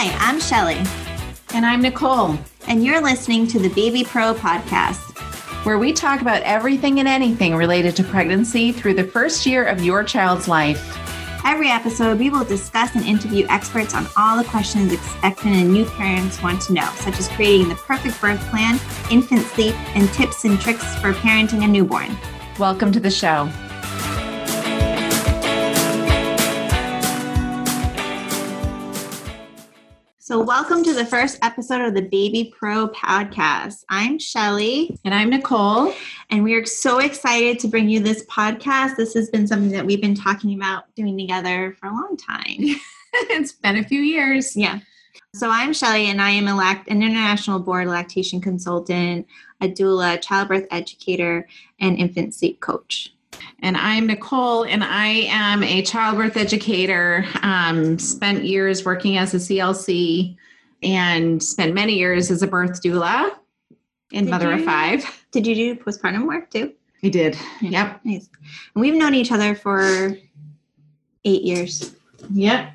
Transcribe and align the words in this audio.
Hi, 0.00 0.14
I'm 0.20 0.38
Shelly. 0.38 0.80
And 1.54 1.66
I'm 1.66 1.82
Nicole. 1.82 2.38
And 2.68 2.84
you're 2.84 3.00
listening 3.00 3.48
to 3.48 3.58
the 3.58 3.68
Baby 3.70 4.04
Pro 4.04 4.32
podcast, 4.32 5.18
where 5.66 5.76
we 5.76 5.92
talk 5.92 6.20
about 6.20 6.40
everything 6.42 7.00
and 7.00 7.08
anything 7.08 7.56
related 7.56 7.96
to 7.96 8.04
pregnancy 8.04 8.70
through 8.70 8.94
the 8.94 9.02
first 9.02 9.44
year 9.44 9.64
of 9.64 9.82
your 9.82 10.04
child's 10.04 10.46
life. 10.46 10.96
Every 11.44 11.68
episode, 11.68 12.20
we 12.20 12.30
will 12.30 12.44
discuss 12.44 12.94
and 12.94 13.04
interview 13.04 13.44
experts 13.50 13.92
on 13.92 14.06
all 14.16 14.40
the 14.40 14.48
questions 14.48 14.92
expectant 14.92 15.56
and 15.56 15.72
new 15.72 15.84
parents 15.84 16.40
want 16.44 16.62
to 16.62 16.74
know, 16.74 16.88
such 16.98 17.18
as 17.18 17.26
creating 17.30 17.68
the 17.68 17.74
perfect 17.74 18.20
birth 18.20 18.40
plan, 18.50 18.78
infant 19.10 19.44
sleep, 19.46 19.74
and 19.96 20.08
tips 20.12 20.44
and 20.44 20.60
tricks 20.60 20.94
for 21.00 21.12
parenting 21.12 21.64
a 21.64 21.66
newborn. 21.66 22.16
Welcome 22.60 22.92
to 22.92 23.00
the 23.00 23.10
show. 23.10 23.50
So, 30.28 30.38
welcome 30.38 30.84
to 30.84 30.92
the 30.92 31.06
first 31.06 31.38
episode 31.40 31.80
of 31.80 31.94
the 31.94 32.02
Baby 32.02 32.52
Pro 32.54 32.88
podcast. 32.88 33.82
I'm 33.88 34.18
Shelly. 34.18 34.94
And 35.02 35.14
I'm 35.14 35.30
Nicole. 35.30 35.94
And 36.28 36.44
we 36.44 36.52
are 36.52 36.66
so 36.66 36.98
excited 36.98 37.58
to 37.60 37.66
bring 37.66 37.88
you 37.88 38.00
this 38.00 38.26
podcast. 38.26 38.96
This 38.96 39.14
has 39.14 39.30
been 39.30 39.46
something 39.46 39.70
that 39.70 39.86
we've 39.86 40.02
been 40.02 40.14
talking 40.14 40.52
about 40.52 40.94
doing 40.94 41.16
together 41.16 41.74
for 41.80 41.86
a 41.86 41.94
long 41.94 42.18
time. 42.18 42.58
it's 43.14 43.52
been 43.52 43.78
a 43.78 43.84
few 43.84 44.02
years. 44.02 44.54
Yeah. 44.54 44.80
So, 45.34 45.48
I'm 45.48 45.72
Shelly, 45.72 46.10
and 46.10 46.20
I 46.20 46.28
am 46.28 46.46
a 46.46 46.54
lact- 46.54 46.90
an 46.90 47.02
international 47.02 47.58
board 47.58 47.88
lactation 47.88 48.42
consultant, 48.42 49.26
a 49.62 49.68
doula, 49.68 50.20
childbirth 50.20 50.66
educator, 50.70 51.48
and 51.80 51.96
infant 51.96 52.34
sleep 52.34 52.60
coach. 52.60 53.14
And 53.60 53.76
I'm 53.76 54.06
Nicole, 54.06 54.64
and 54.64 54.84
I 54.84 55.26
am 55.28 55.62
a 55.62 55.82
childbirth 55.82 56.36
educator. 56.36 57.24
Um, 57.42 57.98
spent 57.98 58.44
years 58.44 58.84
working 58.84 59.18
as 59.18 59.34
a 59.34 59.38
CLC 59.38 60.36
and 60.82 61.42
spent 61.42 61.74
many 61.74 61.94
years 61.94 62.30
as 62.30 62.42
a 62.42 62.46
birth 62.46 62.82
doula 62.82 63.32
and 64.12 64.26
did 64.26 64.30
mother 64.30 64.50
you, 64.52 64.60
of 64.60 64.64
five. 64.64 65.24
Did 65.32 65.46
you 65.46 65.54
do 65.54 65.74
postpartum 65.76 66.26
work 66.26 66.50
too? 66.50 66.72
I 67.02 67.08
did. 67.08 67.36
Yep. 67.60 68.00
Nice. 68.04 68.28
And 68.74 68.80
we've 68.80 68.94
known 68.94 69.14
each 69.14 69.30
other 69.30 69.54
for 69.54 70.16
eight 71.24 71.42
years. 71.42 71.94
Yep. 72.32 72.72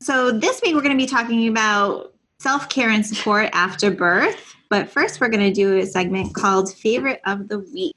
So 0.00 0.32
this 0.32 0.60
week 0.62 0.74
we're 0.74 0.80
going 0.82 0.96
to 0.96 1.02
be 1.02 1.06
talking 1.06 1.46
about 1.48 2.12
self 2.38 2.68
care 2.68 2.90
and 2.90 3.06
support 3.06 3.50
after 3.52 3.90
birth. 3.90 4.56
But 4.72 4.88
first, 4.88 5.20
we're 5.20 5.28
going 5.28 5.44
to 5.44 5.52
do 5.52 5.76
a 5.76 5.84
segment 5.84 6.32
called 6.32 6.72
Favorite 6.72 7.20
of 7.26 7.48
the 7.48 7.58
Week. 7.58 7.94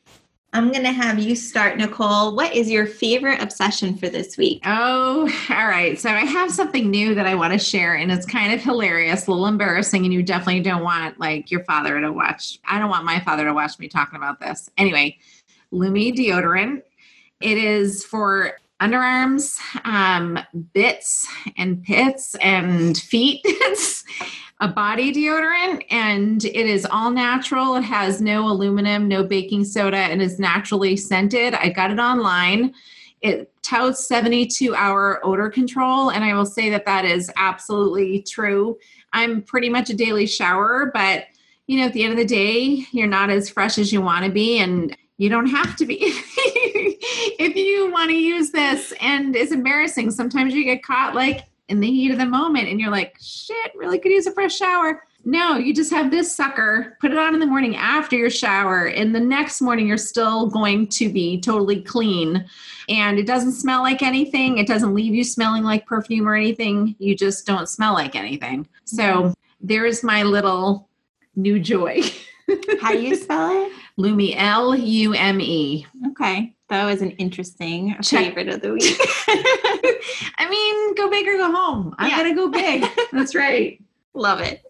I'm 0.52 0.73
going 0.73 0.84
to 0.84 0.92
have 0.92 1.18
you 1.18 1.34
start, 1.34 1.78
Nicole. 1.78 2.36
What 2.36 2.54
is 2.54 2.70
your 2.70 2.86
favorite 2.86 3.42
obsession 3.42 3.95
for 3.95 4.09
this 4.09 4.36
week? 4.36 4.62
Oh, 4.66 5.22
all 5.52 5.68
right. 5.68 5.98
So 5.98 6.09
I 6.09 6.26
have 6.26 6.52
something 6.52 6.92
new 6.92 7.16
that 7.16 7.26
I 7.26 7.34
want 7.34 7.53
to 7.53 7.59
share, 7.59 7.96
and 7.96 8.12
it's 8.12 8.26
kind 8.26 8.52
of 8.52 8.62
hilarious, 8.62 9.26
a 9.26 9.31
little 9.31 9.48
embarrassing, 9.48 10.03
and 10.03 10.14
you 10.14 10.22
definitely 10.22 10.64
don't 10.64 10.84
want 10.84 11.18
like 11.18 11.50
your 11.50 11.64
father 11.64 12.02
to 12.02 12.12
watch. 12.12 12.59
I 12.68 12.78
don't 12.78 12.90
want 12.90 13.06
my 13.06 13.22
father 13.22 13.46
to 13.46 13.53
watch 13.53 13.80
me 13.80 13.88
talking 13.88 14.18
about 14.18 14.42
this. 14.42 14.70
Anyway, 14.78 15.18
Lumi 15.72 16.14
deodorant. 16.14 16.81
It 17.40 17.58
is 17.58 18.03
for 18.03 18.58
underarms, 18.81 19.58
um, 19.86 20.38
bits 20.73 21.26
and 21.58 21.81
pits 21.84 22.36
and 22.42 22.98
feet. 22.98 23.46
a 24.61 24.67
body 24.67 25.11
deodorant 25.14 25.84
and 25.92 26.45
it 26.45 26.56
is 26.56 26.86
all 26.86 27.11
natural. 27.11 27.75
It 27.75 27.84
has 27.84 28.22
no 28.22 28.48
aluminum, 28.48 29.08
no 29.08 29.23
baking 29.23 29.66
soda, 29.66 29.97
and 29.97 30.22
is 30.22 30.39
naturally 30.39 30.95
scented. 30.95 31.53
I 31.53 31.70
got 31.70 31.92
it 31.92 32.00
online. 32.00 32.73
It 33.22 33.52
touts 33.64 34.08
72 34.08 34.73
hour 34.75 35.20
odor 35.25 35.50
control, 35.50 36.12
and 36.12 36.23
I 36.23 36.34
will 36.34 36.45
say 36.45 36.70
that 36.70 36.86
that 36.86 37.06
is 37.06 37.31
absolutely 37.36 38.22
true. 38.22 38.78
I'm 39.14 39.42
pretty 39.42 39.70
much 39.70 39.89
a 39.89 39.95
daily 39.95 40.28
shower, 40.28 40.91
but 40.94 41.25
you 41.68 41.80
know, 41.80 41.88
at 41.88 41.94
the 41.94 42.03
end 42.03 42.13
of 42.13 42.19
the 42.19 42.25
day, 42.25 42.85
you're 42.91 43.07
not 43.07 43.31
as 43.31 43.50
fresh 43.50 43.78
as 43.78 43.91
you 43.91 44.00
want 44.00 44.25
to 44.25 44.31
be, 44.31 44.59
and 44.59 44.96
you 45.18 45.30
don't 45.30 45.47
have 45.47 45.75
to 45.78 45.85
be 45.85 45.97
if 46.01 47.56
you 47.56 47.91
want 47.91 48.09
to 48.12 48.16
use 48.16 48.51
this. 48.51 48.94
And 49.01 49.35
it's 49.35 49.51
embarrassing. 49.51 50.12
Sometimes 50.12 50.53
you 50.53 50.63
get 50.63 50.84
caught 50.84 51.16
like 51.16 51.46
in 51.70 51.80
the 51.80 51.88
heat 51.88 52.12
of 52.12 52.18
the 52.18 52.26
moment 52.26 52.68
and 52.68 52.80
you're 52.80 52.92
like, 52.92 53.18
shit, 53.20 53.72
really 53.76 54.00
could 54.00 54.12
use 54.12 54.28
a 54.28 54.31
fresh 54.31 54.56
shower. 54.56 55.03
No, 55.28 55.58
you 55.58 55.74
just 55.74 55.92
have 55.92 56.12
this 56.12 56.36
sucker, 56.36 56.98
put 57.02 57.12
it 57.12 57.18
on 57.18 57.34
in 57.34 57.40
the 57.40 57.48
morning 57.48 57.76
after 57.76 58.16
your 58.16 58.30
shower, 58.30 58.86
and 58.86 59.14
the 59.14 59.20
next 59.20 59.59
morning 59.59 59.88
you're 59.88 59.98
still 59.98 60.46
going 60.46 60.88
to 60.90 61.12
be 61.12 61.42
totally 61.42 61.81
clean. 61.81 62.46
And 62.90 63.18
it 63.18 63.25
doesn't 63.25 63.54
smell 63.54 63.81
like 63.81 64.04
anything, 64.04 64.59
it 64.59 64.68
doesn't 64.68 64.94
leave 64.94 65.16
you 65.16 65.24
smelling 65.24 65.64
like 65.64 65.88
perfume 65.88 66.28
or 66.28 66.36
anything. 66.36 66.96
You 67.00 67.16
just 67.16 67.48
don't 67.48 67.68
smell 67.68 67.94
like 67.94 68.16
anything. 68.16 68.68
So 68.84 69.34
there's 69.59 70.04
my 70.04 70.22
little 70.22 70.88
new 71.36 71.59
joy. 71.59 72.02
How 72.80 72.92
do 72.92 73.02
you 73.02 73.16
spell 73.22 73.66
it? 73.66 73.72
Lume, 73.98 74.34
L 74.36 74.75
U 74.75 75.14
M 75.14 75.42
E. 75.42 75.88
Okay. 76.09 76.55
That 76.70 76.86
was 76.86 77.02
an 77.02 77.12
interesting 77.12 77.96
Check. 78.02 78.26
favorite 78.26 78.50
of 78.50 78.62
the 78.62 78.74
week. 78.74 78.98
I 80.38 80.48
mean, 80.50 80.96
go 80.96 81.09
big 81.09 81.28
or 81.28 81.38
go 81.38 81.52
home. 81.52 81.94
I'm 82.00 82.09
yeah. 82.09 82.24
to 82.24 82.34
go 82.34 82.50
big. 82.50 82.86
That's 83.12 83.36
right. 83.36 83.81
Love 84.14 84.40
it. 84.40 84.64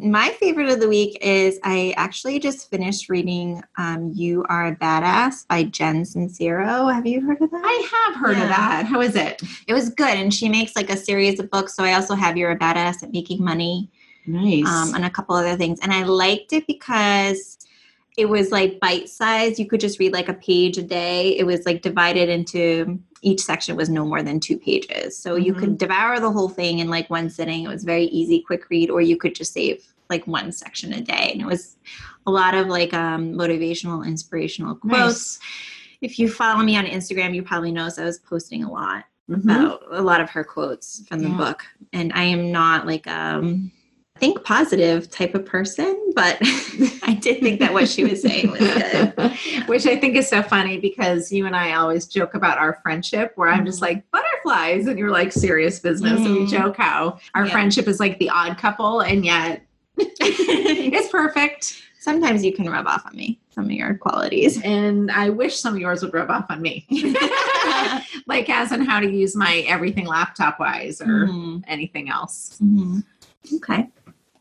My 0.00 0.30
favorite 0.30 0.68
of 0.70 0.78
the 0.78 0.88
week 0.88 1.18
is 1.20 1.58
I 1.64 1.92
actually 1.96 2.38
just 2.38 2.70
finished 2.70 3.08
reading 3.08 3.62
um, 3.76 4.12
You 4.14 4.44
Are 4.48 4.68
a 4.68 4.76
Badass 4.76 5.46
by 5.48 5.64
Jen 5.64 6.04
Sincero. 6.04 6.92
Have 6.94 7.04
you 7.04 7.20
heard 7.20 7.42
of 7.42 7.50
that? 7.50 7.62
I 7.64 8.06
have 8.06 8.16
heard 8.16 8.36
yeah. 8.36 8.44
of 8.44 8.48
that. 8.48 8.86
How 8.86 9.00
is 9.00 9.16
it? 9.16 9.42
It 9.66 9.74
was 9.74 9.90
good. 9.90 10.16
And 10.16 10.32
she 10.32 10.48
makes 10.48 10.76
like 10.76 10.88
a 10.88 10.96
series 10.96 11.40
of 11.40 11.50
books. 11.50 11.74
So 11.74 11.82
I 11.82 11.94
also 11.94 12.14
have 12.14 12.36
You're 12.36 12.52
a 12.52 12.58
Badass 12.58 13.02
at 13.02 13.10
Making 13.10 13.44
Money. 13.44 13.90
Nice. 14.24 14.66
Um, 14.66 14.94
and 14.94 15.04
a 15.04 15.10
couple 15.10 15.34
other 15.34 15.56
things. 15.56 15.80
And 15.82 15.92
I 15.92 16.04
liked 16.04 16.52
it 16.52 16.66
because 16.68 17.58
it 18.18 18.28
was 18.28 18.50
like 18.50 18.80
bite 18.80 19.08
size. 19.08 19.60
You 19.60 19.66
could 19.66 19.78
just 19.78 20.00
read 20.00 20.12
like 20.12 20.28
a 20.28 20.34
page 20.34 20.76
a 20.76 20.82
day. 20.82 21.38
It 21.38 21.44
was 21.44 21.64
like 21.64 21.82
divided 21.82 22.28
into 22.28 23.00
each 23.22 23.40
section 23.40 23.76
was 23.76 23.88
no 23.88 24.04
more 24.04 24.24
than 24.24 24.40
two 24.40 24.58
pages. 24.58 25.16
So 25.16 25.36
mm-hmm. 25.36 25.44
you 25.44 25.54
could 25.54 25.68
mm-hmm. 25.70 25.76
devour 25.76 26.18
the 26.18 26.32
whole 26.32 26.48
thing 26.48 26.80
in 26.80 26.90
like 26.90 27.08
one 27.10 27.30
sitting. 27.30 27.62
It 27.62 27.68
was 27.68 27.84
very 27.84 28.06
easy, 28.06 28.40
quick 28.40 28.68
read, 28.70 28.90
or 28.90 29.00
you 29.00 29.16
could 29.16 29.36
just 29.36 29.52
save 29.52 29.86
like 30.10 30.26
one 30.26 30.50
section 30.50 30.92
a 30.94 31.00
day. 31.00 31.30
And 31.32 31.40
it 31.40 31.46
was 31.46 31.76
a 32.26 32.30
lot 32.32 32.54
of 32.54 32.66
like 32.66 32.92
um, 32.92 33.34
motivational, 33.34 34.04
inspirational 34.04 34.74
quotes. 34.74 35.38
Nice. 35.38 35.40
If 36.00 36.18
you 36.18 36.28
follow 36.28 36.64
me 36.64 36.76
on 36.76 36.86
Instagram, 36.86 37.36
you 37.36 37.44
probably 37.44 37.70
notice 37.70 38.00
I 38.00 38.04
was 38.04 38.18
posting 38.18 38.64
a 38.64 38.70
lot 38.70 39.04
mm-hmm. 39.30 39.48
about 39.48 39.82
a 39.92 40.02
lot 40.02 40.20
of 40.20 40.28
her 40.30 40.42
quotes 40.42 41.06
from 41.06 41.20
the 41.20 41.28
yeah. 41.28 41.36
book. 41.36 41.62
And 41.92 42.12
I 42.14 42.24
am 42.24 42.50
not 42.50 42.84
like 42.84 43.06
um 43.06 43.70
think 44.18 44.44
positive 44.44 45.10
type 45.10 45.34
of 45.34 45.44
person, 45.44 46.12
but 46.14 46.38
I 47.02 47.18
did 47.20 47.40
think 47.40 47.60
that 47.60 47.72
what 47.72 47.88
she 47.88 48.04
was 48.04 48.22
saying 48.22 48.50
was 48.50 48.60
good. 48.60 49.14
Which 49.66 49.86
I 49.86 49.96
think 49.96 50.16
is 50.16 50.28
so 50.28 50.42
funny 50.42 50.78
because 50.78 51.32
you 51.32 51.46
and 51.46 51.56
I 51.56 51.74
always 51.74 52.06
joke 52.06 52.34
about 52.34 52.58
our 52.58 52.80
friendship 52.82 53.32
where 53.36 53.48
I'm 53.48 53.64
just 53.64 53.80
mm-hmm. 53.80 53.96
like 53.96 54.10
butterflies 54.10 54.86
and 54.86 54.98
you're 54.98 55.10
like 55.10 55.32
serious 55.32 55.78
business. 55.78 56.20
Mm. 56.20 56.26
And 56.26 56.34
we 56.34 56.40
mm-hmm. 56.40 56.56
joke 56.56 56.76
how 56.76 57.18
our 57.34 57.46
yeah. 57.46 57.52
friendship 57.52 57.88
is 57.88 58.00
like 58.00 58.18
the 58.18 58.30
odd 58.30 58.58
couple 58.58 59.00
and 59.00 59.24
yet 59.24 59.62
it's 59.96 61.10
perfect. 61.10 61.82
Sometimes 62.00 62.44
you 62.44 62.52
can 62.52 62.70
rub 62.70 62.86
off 62.86 63.04
on 63.06 63.16
me, 63.16 63.40
some 63.50 63.64
of 63.64 63.70
your 63.72 63.94
qualities. 63.94 64.62
And 64.62 65.10
I 65.10 65.30
wish 65.30 65.58
some 65.58 65.74
of 65.74 65.80
yours 65.80 66.02
would 66.02 66.14
rub 66.14 66.30
off 66.30 66.46
on 66.48 66.62
me. 66.62 66.86
like 68.26 68.48
as 68.48 68.72
in 68.72 68.82
how 68.82 69.00
to 69.00 69.10
use 69.10 69.34
my 69.34 69.64
everything 69.66 70.06
laptop 70.06 70.60
wise 70.60 71.00
or 71.00 71.26
mm. 71.26 71.62
anything 71.66 72.08
else. 72.08 72.58
Mm-hmm. 72.62 73.00
Okay. 73.56 73.88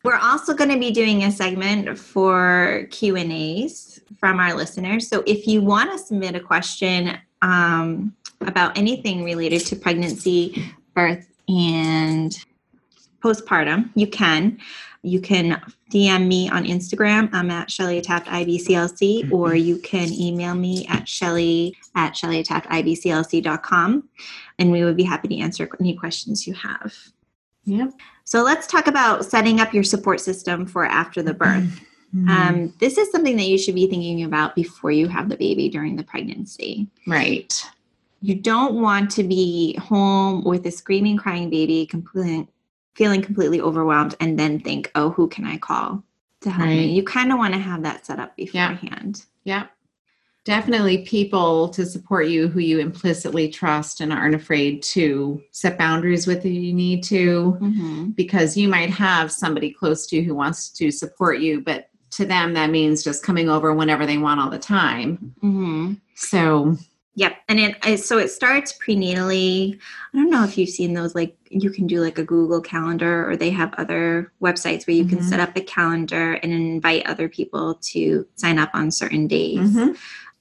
We're 0.07 0.15
also 0.15 0.53
going 0.53 0.69
to 0.69 0.79
be 0.79 0.91
doing 0.91 1.25
a 1.25 1.31
segment 1.33 1.99
for 1.99 2.87
Q 2.91 3.17
and 3.17 3.29
A's 3.29 3.99
from 4.17 4.39
our 4.39 4.53
listeners. 4.53 5.05
So 5.09 5.21
if 5.27 5.45
you 5.45 5.61
want 5.61 5.91
to 5.91 5.99
submit 5.99 6.33
a 6.33 6.39
question 6.39 7.17
um, 7.41 8.15
about 8.39 8.77
anything 8.77 9.25
related 9.25 9.65
to 9.65 9.75
pregnancy, 9.75 10.71
birth, 10.93 11.27
and 11.49 12.41
postpartum, 13.21 13.89
you 13.95 14.07
can. 14.07 14.57
You 15.01 15.19
can 15.19 15.61
DM 15.91 16.25
me 16.25 16.49
on 16.49 16.63
Instagram. 16.63 17.29
I'm 17.33 17.51
at 17.51 17.69
Shelly 17.69 17.99
Taft 17.99 18.27
IBCLC, 18.27 19.29
or 19.29 19.55
you 19.55 19.77
can 19.77 20.13
email 20.13 20.55
me 20.55 20.87
at 20.87 21.09
Shelly 21.09 21.75
at 21.95 22.15
Shelly 22.15 22.43
Taft 22.43 22.65
IBCLC.com, 22.67 24.07
and 24.57 24.71
we 24.71 24.85
would 24.85 24.95
be 24.95 25.03
happy 25.03 25.27
to 25.27 25.37
answer 25.37 25.67
any 25.81 25.97
questions 25.97 26.47
you 26.47 26.53
have. 26.53 26.95
Yep. 27.65 27.91
So 28.27 28.43
let's 28.43 28.67
talk 28.67 28.87
about 28.87 29.23
setting 29.23 29.61
up 29.61 29.73
your 29.73 29.85
support 29.85 30.19
system 30.19 30.65
for 30.65 30.83
after 30.83 31.23
the 31.23 31.33
birth. 31.33 31.63
Mm-hmm. 32.13 32.27
Um, 32.29 32.73
this 32.77 32.97
is 32.97 33.09
something 33.09 33.37
that 33.37 33.47
you 33.47 33.57
should 33.57 33.73
be 33.73 33.87
thinking 33.87 34.25
about 34.25 34.53
before 34.53 34.91
you 34.91 35.07
have 35.07 35.29
the 35.29 35.37
baby 35.37 35.69
during 35.69 35.95
the 35.95 36.03
pregnancy. 36.03 36.87
Right. 37.07 37.65
You 38.21 38.35
don't 38.35 38.81
want 38.81 39.11
to 39.11 39.23
be 39.23 39.77
home 39.77 40.43
with 40.43 40.65
a 40.65 40.71
screaming, 40.71 41.15
crying 41.15 41.49
baby, 41.49 41.85
completely 41.85 42.49
feeling 42.95 43.21
completely 43.21 43.61
overwhelmed, 43.61 44.15
and 44.19 44.37
then 44.37 44.59
think, 44.59 44.91
"Oh, 44.93 45.11
who 45.11 45.29
can 45.29 45.45
I 45.45 45.57
call 45.57 46.03
to 46.41 46.49
help 46.49 46.67
right. 46.67 46.75
me?" 46.75 46.91
You 46.91 47.03
kind 47.03 47.31
of 47.31 47.37
want 47.37 47.53
to 47.53 47.59
have 47.61 47.83
that 47.83 48.05
set 48.05 48.19
up 48.19 48.35
beforehand. 48.35 49.23
Yeah. 49.45 49.59
yeah. 49.59 49.67
Definitely 50.47 50.99
people 50.99 51.67
to 51.67 51.85
support 51.85 52.27
you 52.27 52.47
who 52.47 52.61
you 52.61 52.79
implicitly 52.79 53.49
trust 53.49 53.99
and 53.99 54.13
aren't 54.13 54.33
afraid 54.33 54.81
to 54.81 55.43
set 55.51 55.77
boundaries 55.77 56.25
with 56.25 56.45
if 56.45 56.53
you 56.53 56.73
need 56.73 57.03
to 57.03 57.57
Mm-hmm. 57.61 58.11
because 58.11 58.55
you 58.55 58.69
might 58.69 58.89
have 58.89 59.29
somebody 59.29 59.71
close 59.71 60.07
to 60.07 60.15
you 60.15 60.23
who 60.23 60.33
wants 60.33 60.69
to 60.69 60.89
support 60.89 61.39
you 61.39 61.59
but 61.59 61.89
to 62.11 62.25
them 62.25 62.53
that 62.53 62.69
means 62.69 63.03
just 63.03 63.23
coming 63.25 63.49
over 63.49 63.73
whenever 63.73 64.05
they 64.05 64.17
want 64.17 64.39
all 64.39 64.49
the 64.49 64.57
time 64.57 65.33
Mm-hmm. 65.43 65.93
so 66.15 66.77
Yep. 67.19 67.35
And 67.49 67.59
it 67.59 67.97
so 67.97 68.19
it 68.19 68.29
starts 68.29 68.77
prenatally. 68.77 69.79
I 70.13 70.17
don't 70.17 70.29
know 70.29 70.43
if 70.43 70.55
you've 70.55 70.69
seen 70.69 70.93
those 70.93 71.15
like 71.15 71.35
you 71.49 71.71
can 71.71 71.87
do 71.87 71.99
like 71.99 72.19
a 72.19 72.23
Google 72.23 72.61
calendar 72.61 73.27
or 73.27 73.35
they 73.35 73.49
have 73.49 73.73
other 73.79 74.31
websites 74.39 74.85
where 74.85 74.95
you 74.95 75.03
can 75.05 75.17
Mhm. 75.17 75.23
set 75.23 75.39
up 75.39 75.57
a 75.57 75.61
calendar 75.61 76.33
and 76.33 76.53
invite 76.53 77.07
other 77.07 77.27
people 77.27 77.73
to 77.91 78.27
sign 78.35 78.59
up 78.59 78.69
on 78.75 78.91
certain 78.91 79.25
days 79.27 79.57
mhm. 79.71 79.97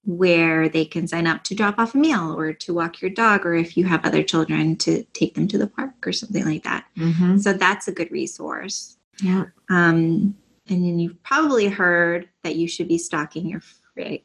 Where 0.06 0.68
they 0.68 0.84
can 0.84 1.06
sign 1.08 1.26
up 1.26 1.42
to 1.44 1.54
drop 1.54 1.78
off 1.78 1.94
a 1.94 1.98
meal 1.98 2.34
or 2.38 2.52
to 2.52 2.72
walk 2.72 3.02
your 3.02 3.10
dog 3.10 3.44
or 3.44 3.54
if 3.54 3.76
you 3.76 3.84
have 3.84 4.04
other 4.04 4.22
children 4.22 4.76
to 4.76 5.02
take 5.12 5.34
them 5.34 5.48
to 5.48 5.58
the 5.58 5.66
park 5.66 5.94
or 6.06 6.12
something 6.12 6.44
like 6.44 6.62
that. 6.62 6.84
Mhm. 6.96 7.40
So 7.42 7.52
that's 7.52 7.88
a 7.88 7.92
good 7.92 8.10
resource. 8.10 8.96
yeah 9.22 9.44
Um 9.68 10.34
and 10.68 10.84
then 10.84 10.98
you've 10.98 11.22
probably 11.22 11.68
heard 11.68 12.28
that 12.42 12.56
you 12.56 12.66
should 12.68 12.88
be 12.88 12.98
stocking 12.98 13.48
your 13.48 13.62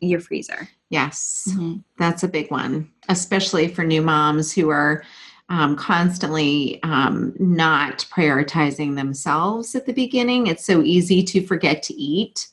your 0.02 0.20
freezer. 0.20 0.68
yes 0.90 1.48
Mhm. 1.52 1.84
That's 1.98 2.24
a 2.24 2.28
big 2.28 2.52
one, 2.52 2.90
especially 3.10 3.68
for 3.70 3.84
new 3.84 4.02
moms 4.02 4.52
who 4.54 4.70
are 4.70 5.04
um, 5.50 5.76
constantly 5.76 6.80
um, 6.84 7.34
not 7.40 8.06
prioritizing 8.10 8.96
themselves 8.96 9.76
at 9.76 9.86
the 9.86 9.92
beginning. 9.94 10.48
It's 10.48 10.64
so 10.66 10.82
easy 10.82 11.24
to 11.24 11.46
forget 11.46 11.84
to 11.84 11.94
eat, 11.94 12.48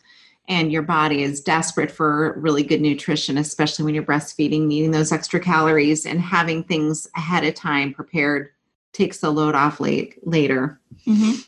and 0.49 0.73
your 0.73 0.83
body 0.83 1.23
is 1.23 1.41
desperate 1.41 1.91
for 1.91 2.35
really 2.39 2.63
good 2.63 2.81
nutrition, 2.81 3.39
especially 3.39 3.85
when 3.85 3.95
you're 3.95 4.03
breastfeeding, 4.03 4.67
needing 4.67 4.91
those 4.91 5.13
extra 5.13 5.39
calories, 5.39 6.07
and 6.07 6.21
having 6.21 6.65
things 6.65 7.07
ahead 7.15 7.45
of 7.45 7.55
time 7.55 7.93
prepared 7.93 8.49
takes 8.93 9.19
the 9.19 9.31
load 9.31 9.55
off 9.55 9.79
late 9.79 10.19
later. 10.27 10.81
Mm-hmm. 11.07 11.43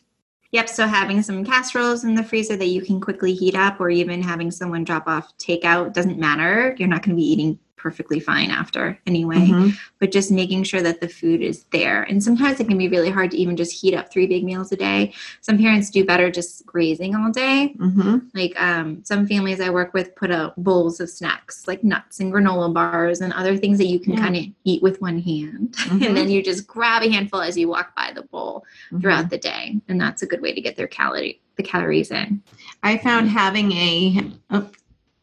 Yep. 0.52 0.68
So 0.68 0.86
having 0.86 1.22
some 1.22 1.44
casseroles 1.44 2.04
in 2.04 2.14
the 2.14 2.24
freezer 2.24 2.56
that 2.56 2.66
you 2.66 2.82
can 2.82 3.00
quickly 3.00 3.32
heat 3.32 3.54
up, 3.54 3.80
or 3.80 3.88
even 3.88 4.22
having 4.22 4.50
someone 4.50 4.84
drop 4.84 5.06
off 5.06 5.32
takeout 5.38 5.94
doesn't 5.94 6.18
matter. 6.18 6.74
You're 6.78 6.88
not 6.88 7.02
going 7.02 7.16
to 7.16 7.20
be 7.20 7.32
eating 7.32 7.58
perfectly 7.80 8.20
fine 8.20 8.50
after 8.50 8.98
anyway, 9.06 9.48
Mhm. 9.48 9.72
but 9.98 10.12
just 10.12 10.30
making 10.30 10.64
sure 10.64 10.82
that 10.82 11.00
the 11.00 11.08
food 11.08 11.40
is 11.40 11.64
there. 11.72 12.02
And 12.02 12.22
sometimes 12.22 12.60
it 12.60 12.68
can 12.68 12.76
be 12.76 12.88
really 12.88 13.10
hard 13.10 13.30
to 13.30 13.38
even 13.38 13.56
just 13.56 13.72
heat 13.80 13.94
up 13.94 14.12
three 14.12 14.26
big 14.26 14.44
meals 14.44 14.70
a 14.70 14.76
day. 14.76 15.12
Some 15.40 15.56
parents 15.56 15.88
do 15.90 16.04
better 16.04 16.30
just 16.30 16.66
grazing 16.66 17.14
all 17.14 17.30
day. 17.30 17.74
Mhm. 17.78 18.22
Like 18.34 18.60
um, 18.60 19.00
some 19.04 19.26
families 19.26 19.60
I 19.60 19.70
work 19.70 19.94
with 19.94 20.14
put 20.14 20.30
out 20.30 20.54
bowls 20.62 21.00
of 21.00 21.08
snacks 21.08 21.66
like 21.66 21.82
nuts 21.82 22.20
and 22.20 22.32
granola 22.32 22.72
bars 22.72 23.20
and 23.22 23.32
other 23.32 23.56
things 23.56 23.78
that 23.78 23.86
you 23.86 23.98
can 23.98 24.12
Yeah. 24.12 24.20
kind 24.20 24.36
of 24.36 24.44
eat 24.64 24.82
with 24.82 25.00
one 25.00 25.18
hand. 25.20 25.72
Mhm. 25.72 26.04
and 26.06 26.16
then 26.16 26.30
you 26.30 26.42
just 26.42 26.66
grab 26.66 27.02
a 27.02 27.10
handful 27.10 27.40
as 27.40 27.56
you 27.56 27.68
walk 27.68 27.96
by 27.96 28.12
the 28.14 28.22
bowl 28.22 28.64
Mhm. 28.92 29.00
throughout 29.00 29.30
the 29.30 29.38
day 29.38 29.80
and 29.88 29.98
that's 30.00 30.22
a 30.22 30.26
good 30.26 30.42
way 30.42 30.52
to 30.52 30.60
get 30.60 30.76
their 30.76 30.86
calorie 30.86 31.40
the 31.56 31.62
calories 31.62 32.10
in 32.10 32.42
I 32.82 32.96
found 32.96 33.28
having 33.28 33.72
a 33.72 34.24
oh, 34.50 34.66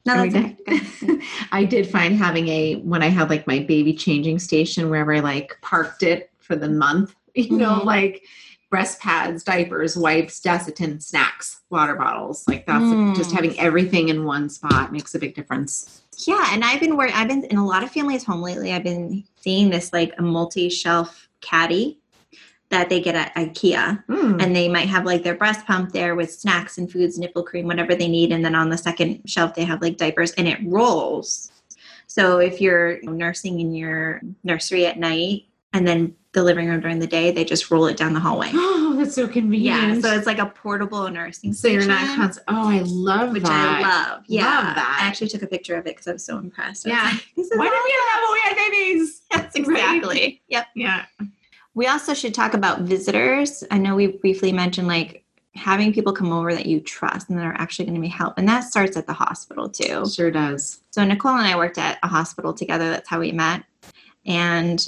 no, 0.07 0.13
Are 0.15 0.21
we 0.23 0.29
that's 0.29 0.61
done? 0.63 0.75
okay. 1.11 1.19
I 1.51 1.63
did 1.65 1.87
find 1.87 2.15
having 2.17 2.47
a 2.47 2.75
when 2.77 3.03
I 3.03 3.07
had 3.09 3.29
like 3.29 3.45
my 3.47 3.59
baby 3.59 3.93
changing 3.93 4.39
station 4.39 4.89
wherever 4.89 5.13
I 5.13 5.19
like 5.19 5.57
parked 5.61 6.01
it 6.03 6.31
for 6.39 6.55
the 6.55 6.69
month, 6.69 7.13
you 7.35 7.57
know, 7.57 7.81
Mhm. 7.81 7.85
like 7.85 8.23
breast 8.69 8.99
pads, 8.99 9.43
diapers, 9.43 9.95
wipes, 9.95 10.41
Desitin, 10.41 11.01
snacks, 11.01 11.61
water 11.69 11.95
bottles. 11.95 12.45
Like 12.47 12.65
that's 12.65 12.83
Mm. 12.85 13.15
just 13.15 13.31
having 13.31 13.57
everything 13.59 14.09
in 14.09 14.25
one 14.25 14.49
spot 14.49 14.91
makes 14.91 15.13
a 15.15 15.19
big 15.19 15.35
difference. 15.35 16.01
yeah 16.25 16.47
and 16.51 16.63
i've 16.63 16.79
been 16.79 16.95
wor- 16.97 17.13
i've 17.13 17.27
been 17.27 17.43
in 17.43 17.57
a 17.57 17.65
lot 17.65 17.83
of 17.83 17.91
families 17.91 18.23
home 18.23 18.41
lately 18.41 18.73
i've 18.73 18.83
been 18.83 19.23
seeing 19.39 19.69
this 19.69 19.93
like 19.93 20.11
a 20.17 20.21
multi-shelf 20.23 21.29
caddy 21.41 21.99
that 22.69 22.89
they 22.89 22.99
get 22.99 23.15
at 23.15 23.33
ikea 23.35 24.03
Mm. 24.09 24.41
and 24.41 24.55
they 24.55 24.67
might 24.67 24.89
have 24.89 25.05
like 25.05 25.23
their 25.23 25.35
breast 25.35 25.65
pump 25.65 25.91
there 25.93 26.15
with 26.15 26.31
snacks 26.31 26.77
and 26.77 26.91
foods 26.91 27.17
nipple 27.17 27.43
cream 27.43 27.65
whatever 27.65 27.95
they 27.95 28.07
need 28.07 28.31
and 28.31 28.43
then 28.43 28.55
on 28.55 28.69
the 28.69 28.77
second 28.77 29.21
shelf 29.25 29.53
they 29.55 29.63
have 29.63 29.81
like 29.81 29.97
diapers 29.97 30.31
and 30.33 30.47
it 30.47 30.59
rolls 30.65 31.51
so 32.07 32.39
if 32.39 32.59
you're 32.59 33.01
nursing 33.03 33.59
in 33.59 33.73
your 33.73 34.21
nursery 34.43 34.85
at 34.85 34.97
night 34.99 35.45
and 35.73 35.87
then 35.87 36.13
the 36.33 36.43
living 36.43 36.67
room 36.67 36.81
during 36.81 36.99
the 36.99 37.07
day 37.07 37.31
they 37.31 37.45
just 37.45 37.71
roll 37.71 37.85
it 37.87 37.95
down 37.97 38.13
the 38.13 38.19
hallway 38.19 38.49
Oh, 38.53 38.95
that's 38.97 39.13
so 39.15 39.27
convenient. 39.27 39.95
Yeah, 39.95 39.99
so 40.01 40.15
it's 40.17 40.25
like 40.25 40.39
a 40.39 40.47
portable 40.47 41.07
nursing 41.09 41.53
so 41.53 41.67
you're 41.67 41.85
not 41.85 41.99
station. 42.33 42.43
Oh, 42.47 42.69
I 42.69 42.79
love 42.85 43.31
which 43.33 43.43
that. 43.43 43.83
I 43.85 44.11
love. 44.13 44.23
Yeah, 44.27 44.43
Love 44.45 44.75
that. 44.75 44.99
I 45.01 45.07
actually 45.07 45.27
took 45.27 45.43
a 45.43 45.47
picture 45.47 45.75
of 45.75 45.85
it 45.85 45.89
because 45.95 46.07
I 46.07 46.13
was 46.13 46.25
so 46.25 46.37
impressed. 46.39 46.87
I 46.87 46.89
Yeah. 46.89 47.03
like, 47.03 47.59
Why 47.59 47.69
did 47.69 47.81
we 47.83 47.95
have 48.09 48.21
when 48.23 48.33
we 48.33 48.39
had 48.39 48.55
babies? 48.57 49.21
Right? 49.31 49.55
exactly. 49.55 50.41
Yep. 50.47 50.65
Yeah. 50.75 51.05
We 51.77 51.85
also 51.85 52.15
should 52.15 52.33
talk 52.33 52.55
about 52.55 52.81
visitors. 52.81 53.63
I 53.69 53.77
know 53.77 53.95
we 53.95 54.07
briefly 54.07 54.51
mentioned 54.51 54.87
like 54.87 55.23
having 55.53 55.93
people 55.93 56.11
come 56.11 56.31
over 56.31 56.51
that 56.51 56.65
you 56.65 56.79
trust 56.79 57.29
and 57.29 57.37
that 57.37 57.45
are 57.45 57.53
actually 57.53 57.85
going 57.85 57.93
to 57.93 58.01
be 58.01 58.07
help, 58.07 58.39
and 58.39 58.49
that 58.49 58.63
starts 58.63 58.97
at 58.97 59.05
the 59.05 59.13
hospital 59.13 59.69
too. 59.69 60.09
Sure 60.09 60.31
does. 60.31 60.79
So 60.89 61.05
Nicole 61.05 61.35
and 61.35 61.45
I 61.45 61.55
worked 61.55 61.77
at 61.77 61.99
a 62.01 62.07
hospital 62.07 62.51
together. 62.51 62.89
That's 62.89 63.07
how 63.07 63.19
we 63.19 63.31
met. 63.31 63.63
And 64.25 64.87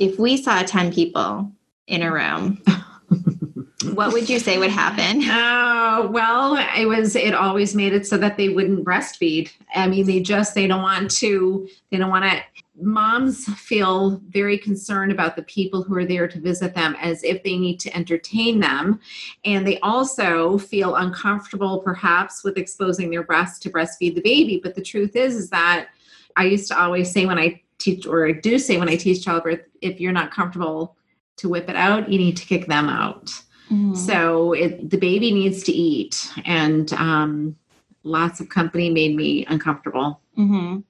if 0.00 0.18
we 0.18 0.36
saw 0.36 0.64
ten 0.64 0.92
people 0.92 1.52
in 1.86 2.02
a 2.02 2.12
room, 2.12 2.60
what 3.94 4.12
would 4.12 4.28
you 4.28 4.40
say 4.40 4.58
would 4.58 4.72
happen? 4.72 5.22
Oh, 5.30 6.08
well, 6.10 6.56
it 6.76 6.86
was 6.86 7.14
it 7.14 7.34
always 7.34 7.72
made 7.76 7.92
it 7.92 8.04
so 8.04 8.18
that 8.18 8.36
they 8.36 8.48
wouldn't 8.48 8.84
breastfeed. 8.84 9.52
I 9.76 9.86
mean, 9.86 10.06
they 10.06 10.18
just 10.18 10.56
they 10.56 10.66
don't 10.66 10.82
want 10.82 11.12
to 11.18 11.68
they 11.92 11.98
don't 11.98 12.10
want 12.10 12.24
to 12.24 12.42
moms 12.82 13.46
feel 13.54 14.20
very 14.28 14.58
concerned 14.58 15.12
about 15.12 15.36
the 15.36 15.42
people 15.42 15.82
who 15.82 15.94
are 15.96 16.04
there 16.04 16.28
to 16.28 16.40
visit 16.40 16.74
them 16.74 16.96
as 17.00 17.22
if 17.22 17.42
they 17.42 17.56
need 17.56 17.78
to 17.80 17.96
entertain 17.96 18.60
them. 18.60 19.00
And 19.44 19.66
they 19.66 19.78
also 19.80 20.58
feel 20.58 20.96
uncomfortable 20.96 21.80
perhaps 21.80 22.44
with 22.44 22.58
exposing 22.58 23.10
their 23.10 23.22
breasts 23.22 23.58
to 23.60 23.70
breastfeed 23.70 24.14
the 24.14 24.22
baby. 24.22 24.60
But 24.62 24.74
the 24.74 24.82
truth 24.82 25.16
is 25.16 25.34
is 25.34 25.50
that 25.50 25.88
i 26.36 26.44
used 26.44 26.68
to 26.68 26.78
always 26.78 27.10
say 27.10 27.26
when 27.26 27.38
i 27.38 27.60
teach 27.78 28.06
or 28.06 28.26
i 28.26 28.32
do 28.32 28.58
say 28.58 28.76
when 28.78 28.88
i 28.88 28.96
teach 28.96 29.24
childbirth 29.24 29.60
if 29.80 30.00
you're 30.00 30.12
not 30.12 30.30
comfortable 30.30 30.96
to 31.36 31.48
whip 31.48 31.68
it 31.68 31.76
out 31.76 32.08
you 32.08 32.18
need 32.18 32.36
to 32.36 32.46
kick 32.46 32.66
them 32.66 32.88
out. 32.88 33.26
Mm-hmm. 33.70 33.94
so 33.94 34.52
it, 34.52 34.90
the 34.90 34.98
baby 34.98 35.32
needs 35.32 35.62
to 35.62 35.72
eat, 35.72 36.28
and 36.44 36.92
um, 36.94 37.54
lots 38.02 38.40
of 38.40 38.48
company 38.48 38.90
made 38.90 39.14
me 39.14 39.46
uncomfortable. 39.46 40.20
hmm 40.34 40.80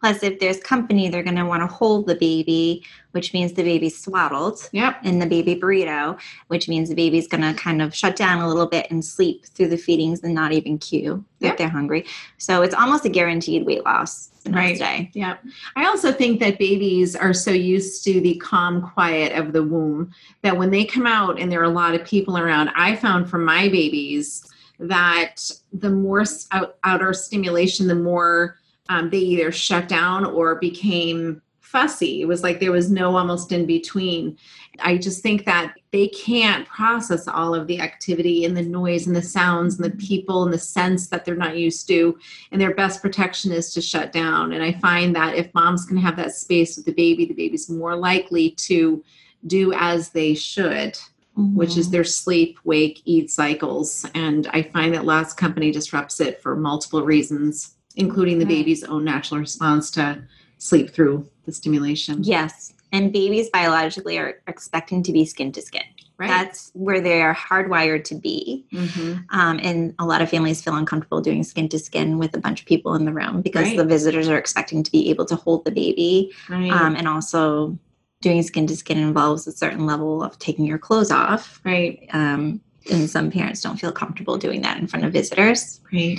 Plus, 0.00 0.22
if 0.22 0.38
there's 0.38 0.60
company, 0.60 1.08
they're 1.08 1.22
going 1.22 1.36
to 1.36 1.44
want 1.46 1.62
to 1.62 1.66
hold 1.66 2.06
the 2.06 2.14
baby, 2.16 2.84
which 3.12 3.32
means 3.32 3.54
the 3.54 3.62
baby's 3.62 3.98
swaddled 3.98 4.68
Yep. 4.72 5.04
in 5.04 5.18
the 5.18 5.26
baby 5.26 5.56
burrito, 5.58 6.18
which 6.48 6.68
means 6.68 6.90
the 6.90 6.94
baby's 6.94 7.26
going 7.26 7.40
to 7.42 7.54
kind 7.58 7.80
of 7.80 7.94
shut 7.94 8.14
down 8.14 8.42
a 8.42 8.46
little 8.48 8.66
bit 8.66 8.86
and 8.90 9.02
sleep 9.02 9.46
through 9.46 9.68
the 9.68 9.76
feedings 9.78 10.22
and 10.22 10.34
not 10.34 10.52
even 10.52 10.76
cue 10.78 11.24
that 11.40 11.46
Yep. 11.48 11.56
they're 11.56 11.68
hungry. 11.70 12.04
So 12.36 12.60
it's 12.62 12.74
almost 12.74 13.06
a 13.06 13.08
guaranteed 13.08 13.64
weight 13.64 13.84
loss 13.86 14.28
the 14.44 14.50
next 14.50 14.80
day. 14.80 15.10
Yep. 15.14 15.42
I 15.76 15.86
also 15.86 16.12
think 16.12 16.40
that 16.40 16.58
babies 16.58 17.16
are 17.16 17.32
so 17.32 17.50
used 17.50 18.04
to 18.04 18.20
the 18.20 18.34
calm 18.36 18.82
quiet 18.82 19.32
of 19.32 19.54
the 19.54 19.62
womb 19.62 20.12
that 20.42 20.56
when 20.56 20.70
they 20.70 20.84
come 20.84 21.06
out 21.06 21.40
and 21.40 21.50
there 21.50 21.60
are 21.60 21.64
a 21.64 21.68
lot 21.70 21.94
of 21.94 22.04
people 22.04 22.36
around, 22.36 22.70
I 22.76 22.96
found 22.96 23.30
for 23.30 23.38
my 23.38 23.68
babies 23.70 24.46
that 24.78 25.36
the 25.72 25.88
more 25.90 26.22
out, 26.52 26.76
outer 26.84 27.14
stimulation, 27.14 27.88
the 27.88 27.94
more 27.94 28.58
um, 28.88 29.10
they 29.10 29.18
either 29.18 29.52
shut 29.52 29.88
down 29.88 30.24
or 30.24 30.56
became 30.56 31.42
fussy. 31.60 32.22
It 32.22 32.26
was 32.26 32.42
like 32.42 32.60
there 32.60 32.72
was 32.72 32.90
no 32.90 33.16
almost 33.16 33.50
in 33.50 33.66
between. 33.66 34.38
I 34.78 34.98
just 34.98 35.22
think 35.22 35.44
that 35.46 35.74
they 35.90 36.08
can't 36.08 36.66
process 36.66 37.26
all 37.26 37.54
of 37.54 37.66
the 37.66 37.80
activity 37.80 38.44
and 38.44 38.56
the 38.56 38.62
noise 38.62 39.06
and 39.06 39.16
the 39.16 39.22
sounds 39.22 39.76
and 39.78 39.84
the 39.84 39.96
people 39.96 40.44
and 40.44 40.52
the 40.52 40.58
sense 40.58 41.08
that 41.08 41.24
they're 41.24 41.34
not 41.34 41.56
used 41.56 41.88
to. 41.88 42.16
And 42.52 42.60
their 42.60 42.74
best 42.74 43.02
protection 43.02 43.50
is 43.52 43.74
to 43.74 43.80
shut 43.82 44.12
down. 44.12 44.52
And 44.52 44.62
I 44.62 44.72
find 44.74 45.14
that 45.16 45.34
if 45.34 45.52
moms 45.54 45.84
can 45.84 45.96
have 45.96 46.16
that 46.16 46.34
space 46.34 46.76
with 46.76 46.86
the 46.86 46.92
baby, 46.92 47.24
the 47.26 47.34
baby's 47.34 47.68
more 47.68 47.96
likely 47.96 48.50
to 48.50 49.02
do 49.46 49.72
as 49.74 50.10
they 50.10 50.34
should, 50.34 50.96
which 51.36 51.76
is 51.76 51.88
Mhm. 51.88 51.92
their 51.92 52.04
sleep, 52.04 52.58
wake, 52.64 53.02
eat 53.04 53.30
cycles. 53.30 54.06
And 54.14 54.46
I 54.52 54.62
find 54.62 54.94
that 54.94 55.04
last 55.04 55.36
company 55.36 55.70
disrupts 55.72 56.20
it 56.20 56.40
for 56.40 56.56
multiple 56.56 57.02
reasons, 57.02 57.75
including 57.96 58.38
the 58.38 58.44
Right. 58.44 58.54
baby's 58.56 58.84
own 58.84 59.04
natural 59.04 59.40
response 59.40 59.90
to 59.92 60.18
sleep 60.58 60.90
through 60.90 61.26
the 61.44 61.52
stimulation. 61.52 62.22
Yes. 62.22 62.72
And 62.92 63.12
babies 63.12 63.50
biologically 63.50 64.16
are 64.18 64.40
expecting 64.46 65.02
to 65.02 65.12
be 65.12 65.24
skin 65.24 65.52
to 65.52 65.60
skin. 65.62 65.82
Right. 66.18 66.28
That's 66.28 66.70
where 66.72 67.00
they 67.00 67.20
are 67.20 67.34
hardwired 67.34 68.04
to 68.04 68.14
be. 68.14 68.64
Mm-hmm. 68.72 69.38
Um, 69.38 69.60
and 69.62 69.94
a 69.98 70.06
lot 70.06 70.22
of 70.22 70.30
families 70.30 70.62
feel 70.62 70.74
uncomfortable 70.74 71.20
doing 71.20 71.44
skin 71.44 71.68
to 71.70 71.78
skin 71.78 72.16
with 72.18 72.34
a 72.34 72.38
bunch 72.40 72.60
of 72.60 72.66
people 72.66 72.94
in 72.94 73.04
the 73.04 73.12
room 73.12 73.42
because 73.42 73.66
Right. 73.66 73.76
the 73.76 73.84
visitors 73.84 74.26
are 74.28 74.38
expecting 74.38 74.82
to 74.82 74.90
be 74.90 75.10
able 75.10 75.26
to 75.26 75.36
hold 75.36 75.66
the 75.66 75.70
baby. 75.72 76.32
Right. 76.48 76.70
Um, 76.70 76.96
and 76.96 77.06
also, 77.06 77.78
doing 78.22 78.42
skin 78.42 78.66
to 78.66 78.74
skin 78.74 78.96
involves 78.96 79.46
a 79.46 79.52
certain 79.52 79.84
level 79.84 80.22
of 80.22 80.38
taking 80.38 80.64
your 80.64 80.78
clothes 80.78 81.10
off. 81.10 81.60
right. 81.64 82.08
Um, 82.14 82.60
and 82.90 83.10
some 83.10 83.30
parents 83.30 83.60
don't 83.60 83.78
feel 83.78 83.92
comfortable 83.92 84.38
doing 84.38 84.62
that 84.62 84.78
in 84.78 84.86
front 84.86 85.04
of 85.04 85.12
visitors. 85.12 85.80
Right. 85.92 86.18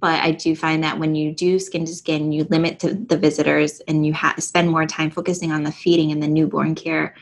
But 0.00 0.22
I 0.22 0.32
do 0.32 0.54
find 0.54 0.82
that 0.84 0.98
when 0.98 1.14
you 1.14 1.32
do 1.32 1.58
skin 1.58 1.84
to 1.84 1.94
skin, 1.94 2.30
you 2.32 2.44
limit 2.44 2.78
to 2.80 2.94
the 2.94 3.16
visitors 3.16 3.80
and 3.88 4.06
you 4.06 4.12
have 4.12 4.42
spend 4.42 4.70
more 4.70 4.86
time 4.86 5.10
focusing 5.10 5.50
on 5.52 5.64
the 5.64 5.72
feeding 5.72 6.12
and 6.12 6.22
the 6.22 6.28
newborn 6.28 6.74
care, 6.74 7.14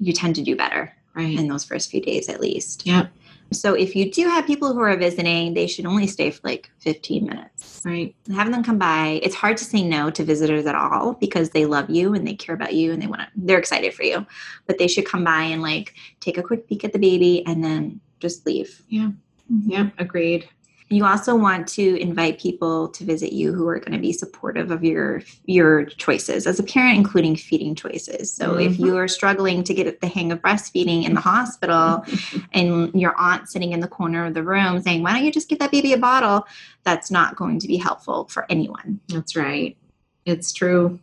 you 0.00 0.12
tend 0.12 0.34
to 0.36 0.42
do 0.42 0.56
better 0.56 0.92
Right. 1.14 1.38
in 1.38 1.46
those 1.46 1.62
first 1.64 1.90
few 1.92 2.00
days 2.00 2.28
at 2.28 2.40
least. 2.40 2.84
Yep. 2.84 3.08
So 3.52 3.74
if 3.74 3.94
you 3.94 4.10
do 4.10 4.28
have 4.28 4.46
people 4.46 4.72
who 4.72 4.80
are 4.80 4.96
visiting, 4.96 5.54
they 5.54 5.68
should 5.68 5.86
only 5.86 6.08
stay 6.08 6.30
for 6.32 6.40
like 6.42 6.72
15 6.80 7.24
minutes. 7.24 7.82
Right. 7.84 8.16
Having 8.34 8.52
them 8.52 8.64
come 8.64 8.78
by. 8.78 9.20
It's 9.22 9.34
hard 9.36 9.56
to 9.58 9.64
say 9.64 9.82
no 9.84 10.10
to 10.10 10.24
visitors 10.24 10.66
at 10.66 10.74
all 10.74 11.12
because 11.14 11.50
they 11.50 11.66
love 11.66 11.88
you 11.88 12.14
and 12.14 12.26
they 12.26 12.34
care 12.34 12.54
about 12.54 12.74
you 12.74 12.92
and 12.92 13.00
they 13.00 13.06
want 13.06 13.20
to 13.20 13.28
they're 13.36 13.58
excited 13.58 13.94
for 13.94 14.02
you. 14.02 14.26
But 14.66 14.78
they 14.78 14.88
should 14.88 15.06
come 15.06 15.22
by 15.22 15.42
and 15.42 15.62
like 15.62 15.94
take 16.18 16.36
a 16.36 16.42
quick 16.42 16.66
peek 16.66 16.82
at 16.84 16.92
the 16.92 16.98
baby 16.98 17.46
and 17.46 17.62
then 17.62 18.00
just 18.18 18.44
leave. 18.44 18.82
Yeah. 18.88 19.10
Mm-hmm. 19.52 19.70
Yeah. 19.70 19.90
Agreed. 19.98 20.48
You 20.94 21.04
also 21.04 21.34
want 21.34 21.66
to 21.70 22.00
invite 22.00 22.38
people 22.38 22.88
to 22.90 23.04
visit 23.04 23.32
you 23.32 23.52
who 23.52 23.66
are 23.66 23.80
going 23.80 23.94
to 23.94 23.98
be 23.98 24.12
supportive 24.12 24.70
of 24.70 24.84
your 24.84 25.22
your 25.44 25.86
choices 25.86 26.46
as 26.46 26.60
a 26.60 26.62
parent, 26.62 26.96
including 26.96 27.34
feeding 27.34 27.74
choices. 27.74 28.32
So 28.32 28.54
if 28.54 28.74
Mhm. 28.76 28.86
you 28.86 28.96
are 28.96 29.08
struggling 29.08 29.64
to 29.64 29.74
get 29.74 30.00
the 30.00 30.06
hang 30.06 30.30
of 30.30 30.40
breastfeeding 30.40 31.04
in 31.04 31.14
the 31.14 31.20
hospital, 31.20 32.04
and 32.52 32.94
your 32.94 33.16
aunt 33.18 33.48
sitting 33.48 33.72
in 33.72 33.80
the 33.80 33.88
corner 33.88 34.24
of 34.24 34.34
the 34.34 34.44
room 34.44 34.80
saying, 34.82 35.02
"Why 35.02 35.14
don't 35.14 35.24
you 35.24 35.32
just 35.32 35.48
give 35.48 35.58
that 35.58 35.72
baby 35.72 35.92
a 35.92 35.98
bottle?" 35.98 36.46
That's 36.84 37.10
not 37.10 37.34
going 37.34 37.58
to 37.58 37.66
be 37.66 37.76
helpful 37.76 38.28
for 38.30 38.46
anyone. 38.48 39.00
That's 39.08 39.34
right. 39.34 39.76
It's 40.24 40.52
true. 40.52 41.00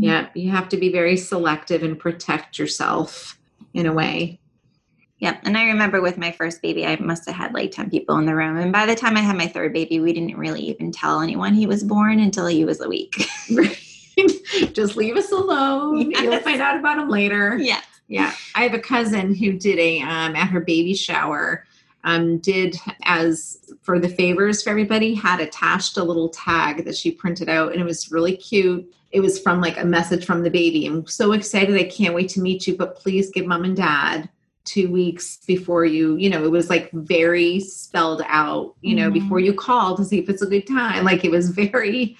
Yeah. 0.00 0.26
You 0.34 0.50
have 0.50 0.68
to 0.70 0.76
be 0.76 0.90
very 0.90 1.16
selective 1.16 1.84
and 1.84 1.96
protect 1.96 2.58
yourself 2.58 3.38
in 3.72 3.86
a 3.86 3.92
way. 3.92 4.40
Yep. 5.20 5.40
And 5.44 5.58
I 5.58 5.64
remember 5.64 6.00
with 6.00 6.16
my 6.16 6.30
first 6.30 6.62
baby, 6.62 6.86
I 6.86 6.96
must 6.96 7.26
have 7.26 7.34
had 7.34 7.52
like 7.52 7.72
10 7.72 7.90
people 7.90 8.18
in 8.18 8.26
the 8.26 8.36
room. 8.36 8.56
And 8.56 8.72
by 8.72 8.86
the 8.86 8.94
time 8.94 9.16
I 9.16 9.20
had 9.20 9.36
my 9.36 9.48
third 9.48 9.72
baby, 9.72 9.98
we 9.98 10.12
didn't 10.12 10.36
really 10.36 10.62
even 10.62 10.92
tell 10.92 11.20
anyone 11.20 11.54
he 11.54 11.66
was 11.66 11.82
born 11.82 12.20
until 12.20 12.46
he 12.46 12.64
was 12.64 12.80
a 12.80 12.88
week. 12.88 13.26
Just 14.72 14.96
leave 14.96 15.16
us 15.16 15.32
alone. 15.32 16.10
You'll 16.12 16.40
find 16.40 16.60
out 16.60 16.78
about 16.78 16.98
him 16.98 17.08
later. 17.08 17.56
yeah. 17.58 17.80
Yeah, 18.10 18.32
I 18.54 18.62
have 18.62 18.72
a 18.72 18.78
cousin 18.78 19.34
who 19.34 19.52
did 19.52 19.78
a 19.78 20.00
um, 20.00 20.34
at 20.34 20.48
her 20.48 20.60
baby 20.60 20.94
shower. 20.94 21.66
Um, 22.04 22.38
did 22.38 22.74
as 23.02 23.58
for 23.82 23.98
the 23.98 24.08
favors 24.08 24.62
for 24.62 24.70
everybody 24.70 25.12
had 25.14 25.40
attached 25.40 25.98
a 25.98 26.04
little 26.04 26.30
tag 26.30 26.86
that 26.86 26.96
she 26.96 27.10
printed 27.10 27.50
out, 27.50 27.72
and 27.72 27.82
it 27.82 27.84
was 27.84 28.10
really 28.10 28.34
cute. 28.34 28.90
It 29.10 29.20
was 29.20 29.38
from 29.38 29.60
like 29.60 29.78
a 29.78 29.84
message 29.84 30.24
from 30.24 30.42
the 30.42 30.48
baby. 30.48 30.86
I'm 30.86 31.06
so 31.06 31.32
excited! 31.32 31.76
I 31.76 31.84
can't 31.84 32.14
wait 32.14 32.30
to 32.30 32.40
meet 32.40 32.66
you, 32.66 32.78
but 32.78 32.96
please 32.96 33.30
give 33.30 33.44
mom 33.44 33.64
and 33.64 33.76
dad 33.76 34.30
two 34.68 34.90
weeks 34.90 35.38
before 35.46 35.84
you. 35.84 36.16
You 36.16 36.30
know, 36.30 36.44
it 36.44 36.50
was 36.50 36.68
like 36.68 36.90
very 36.92 37.58
spelled 37.60 38.22
out. 38.26 38.74
You 38.82 38.94
know, 38.94 39.10
Mhm. 39.10 39.14
before 39.14 39.40
you 39.40 39.54
call 39.54 39.96
to 39.96 40.04
see 40.04 40.18
if 40.18 40.28
it's 40.28 40.42
a 40.42 40.46
good 40.46 40.66
time. 40.66 41.04
Like 41.04 41.24
it 41.24 41.30
was 41.30 41.50
very 41.50 42.16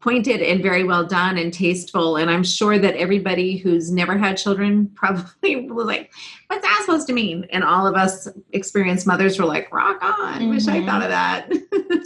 pointed 0.00 0.40
and 0.40 0.62
very 0.62 0.82
well 0.82 1.04
done 1.06 1.36
and 1.36 1.52
tasteful. 1.52 2.16
And 2.16 2.30
I'm 2.30 2.42
sure 2.42 2.78
that 2.78 2.96
everybody 2.96 3.58
who's 3.58 3.90
never 3.90 4.16
had 4.16 4.36
children 4.36 4.88
probably 4.94 5.68
was 5.68 5.86
like, 5.86 6.12
what's 6.46 6.62
that 6.62 6.82
supposed 6.84 7.06
to 7.08 7.12
mean? 7.12 7.46
And 7.50 7.62
all 7.62 7.86
of 7.86 7.94
us 7.94 8.26
experienced 8.52 9.06
mothers 9.06 9.38
were 9.38 9.44
like, 9.44 9.72
rock 9.72 10.02
on. 10.02 10.48
Wish 10.48 10.68
I 10.68 10.84
thought 10.84 11.02
of 11.02 11.10
that. 11.10 11.50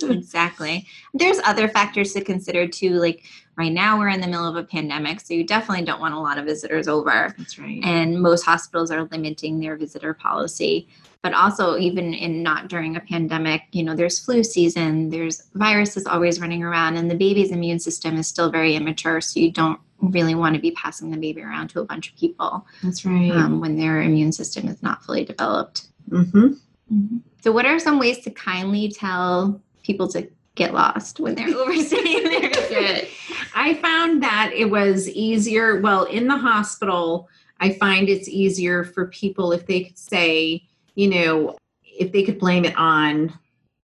exactly. 0.10 0.86
There's 1.14 1.38
other 1.44 1.68
factors 1.68 2.12
to 2.14 2.24
consider 2.24 2.66
too. 2.66 2.94
Like 2.94 3.24
right 3.56 3.72
now, 3.72 3.98
we're 3.98 4.08
in 4.08 4.20
the 4.20 4.26
middle 4.26 4.46
of 4.46 4.56
a 4.56 4.64
pandemic. 4.64 5.20
So 5.20 5.34
you 5.34 5.46
definitely 5.46 5.84
don't 5.84 6.00
want 6.00 6.14
a 6.14 6.20
lot 6.20 6.38
of 6.38 6.46
visitors 6.46 6.88
over. 6.88 7.32
That's 7.38 7.58
right. 7.58 7.80
and 7.84 8.20
most 8.20 8.44
hospitals 8.44 8.90
are 8.90 9.04
limiting 9.04 9.60
their 9.60 9.76
visitor 9.76 10.14
policy 10.14 10.88
but 11.24 11.32
also 11.32 11.78
even 11.78 12.12
in 12.12 12.42
not 12.42 12.68
during 12.68 12.94
a 12.96 13.00
pandemic 13.00 13.62
you 13.72 13.82
know 13.82 13.96
there's 13.96 14.18
flu 14.20 14.44
season 14.44 15.08
there's 15.08 15.42
viruses 15.54 16.06
always 16.06 16.38
running 16.38 16.62
around 16.62 16.96
and 16.96 17.10
the 17.10 17.14
baby's 17.16 17.50
immune 17.50 17.80
system 17.80 18.16
is 18.16 18.28
still 18.28 18.50
very 18.50 18.76
immature 18.76 19.20
so 19.20 19.40
you 19.40 19.50
don't 19.50 19.80
really 20.00 20.34
want 20.34 20.54
to 20.54 20.60
be 20.60 20.70
passing 20.72 21.10
the 21.10 21.16
baby 21.16 21.40
around 21.42 21.68
to 21.68 21.80
a 21.80 21.84
bunch 21.84 22.10
of 22.10 22.16
people 22.18 22.66
That's 22.82 23.06
right. 23.06 23.30
um, 23.32 23.58
when 23.60 23.76
their 23.76 24.02
immune 24.02 24.32
system 24.32 24.68
is 24.68 24.80
not 24.82 25.02
fully 25.02 25.24
developed 25.24 25.88
Mm-hmm. 26.10 27.16
so 27.40 27.50
what 27.50 27.64
are 27.64 27.78
some 27.78 27.98
ways 27.98 28.18
to 28.24 28.30
kindly 28.30 28.90
tell 28.90 29.58
people 29.82 30.06
to 30.08 30.28
get 30.54 30.74
lost 30.74 31.18
when 31.18 31.34
they're 31.34 31.48
overstaying 31.56 32.24
their 32.24 32.50
visit 32.50 33.08
I 33.54 33.74
found 33.74 34.22
that 34.22 34.50
it 34.52 34.68
was 34.68 35.08
easier. 35.08 35.80
Well, 35.80 36.04
in 36.04 36.26
the 36.26 36.36
hospital, 36.36 37.28
I 37.60 37.72
find 37.74 38.08
it's 38.08 38.28
easier 38.28 38.82
for 38.84 39.06
people 39.06 39.52
if 39.52 39.66
they 39.66 39.84
could 39.84 39.98
say, 39.98 40.64
you 40.94 41.08
know, 41.08 41.56
if 41.82 42.12
they 42.12 42.22
could 42.22 42.38
blame 42.38 42.64
it 42.64 42.76
on 42.76 43.32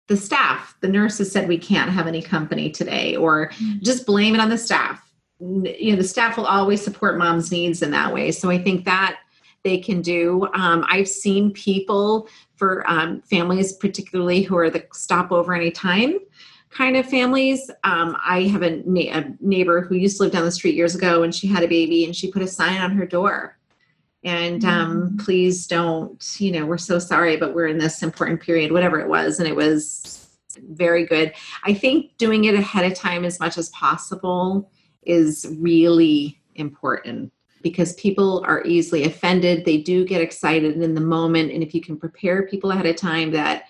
the 0.07 0.17
staff. 0.17 0.75
The 0.81 0.87
nurses 0.87 1.31
said 1.31 1.47
we 1.47 1.57
can't 1.57 1.91
have 1.91 2.07
any 2.07 2.21
company 2.21 2.69
today, 2.69 3.15
or 3.15 3.51
just 3.81 4.05
blame 4.05 4.35
it 4.35 4.41
on 4.41 4.49
the 4.49 4.57
staff. 4.57 5.03
You 5.39 5.91
know, 5.91 5.97
the 5.97 6.07
staff 6.07 6.37
will 6.37 6.45
always 6.45 6.81
support 6.81 7.17
mom's 7.17 7.51
needs 7.51 7.81
in 7.81 7.91
that 7.91 8.13
way. 8.13 8.31
So 8.31 8.49
I 8.49 8.57
think 8.57 8.85
that 8.85 9.19
they 9.63 9.77
can 9.77 10.01
do. 10.01 10.47
Um, 10.53 10.85
I've 10.87 11.09
seen 11.09 11.51
people 11.51 12.29
for 12.55 12.89
um, 12.89 13.21
families, 13.23 13.73
particularly 13.73 14.41
who 14.41 14.57
are 14.57 14.69
the 14.69 14.85
stop 14.93 15.31
over 15.31 15.53
anytime 15.53 16.19
kind 16.69 16.97
of 16.97 17.09
families. 17.09 17.69
Um, 17.83 18.15
I 18.23 18.43
have 18.43 18.61
a, 18.61 18.81
na- 18.85 19.19
a 19.19 19.33
neighbor 19.39 19.81
who 19.81 19.95
used 19.95 20.17
to 20.17 20.23
live 20.23 20.31
down 20.31 20.45
the 20.45 20.51
street 20.51 20.75
years 20.75 20.95
ago, 20.95 21.23
and 21.23 21.33
she 21.33 21.47
had 21.47 21.63
a 21.63 21.67
baby, 21.67 22.05
and 22.05 22.15
she 22.15 22.31
put 22.31 22.41
a 22.41 22.47
sign 22.47 22.81
on 22.81 22.91
her 22.91 23.05
door. 23.05 23.56
And 24.23 24.65
um, 24.65 25.17
please 25.23 25.67
don't, 25.67 26.21
you 26.39 26.51
know, 26.51 26.65
we're 26.65 26.77
so 26.77 26.99
sorry, 26.99 27.37
but 27.37 27.53
we're 27.53 27.67
in 27.67 27.77
this 27.77 28.03
important 28.03 28.41
period, 28.41 28.71
whatever 28.71 28.99
it 28.99 29.07
was. 29.07 29.39
And 29.39 29.47
it 29.47 29.55
was 29.55 30.27
very 30.69 31.05
good. 31.05 31.33
I 31.63 31.73
think 31.73 32.17
doing 32.17 32.45
it 32.45 32.55
ahead 32.55 32.91
of 32.91 32.97
time 32.97 33.23
as 33.23 33.39
much 33.39 33.57
as 33.57 33.69
possible 33.69 34.71
is 35.03 35.45
really 35.59 36.41
important 36.55 37.31
because 37.61 37.93
people 37.93 38.43
are 38.45 38.63
easily 38.65 39.03
offended. 39.03 39.65
They 39.65 39.77
do 39.77 40.05
get 40.05 40.21
excited 40.21 40.81
in 40.81 40.93
the 40.93 41.01
moment. 41.01 41.51
And 41.51 41.63
if 41.63 41.73
you 41.73 41.81
can 41.81 41.97
prepare 41.97 42.47
people 42.47 42.71
ahead 42.71 42.85
of 42.85 42.95
time 42.95 43.31
that, 43.31 43.65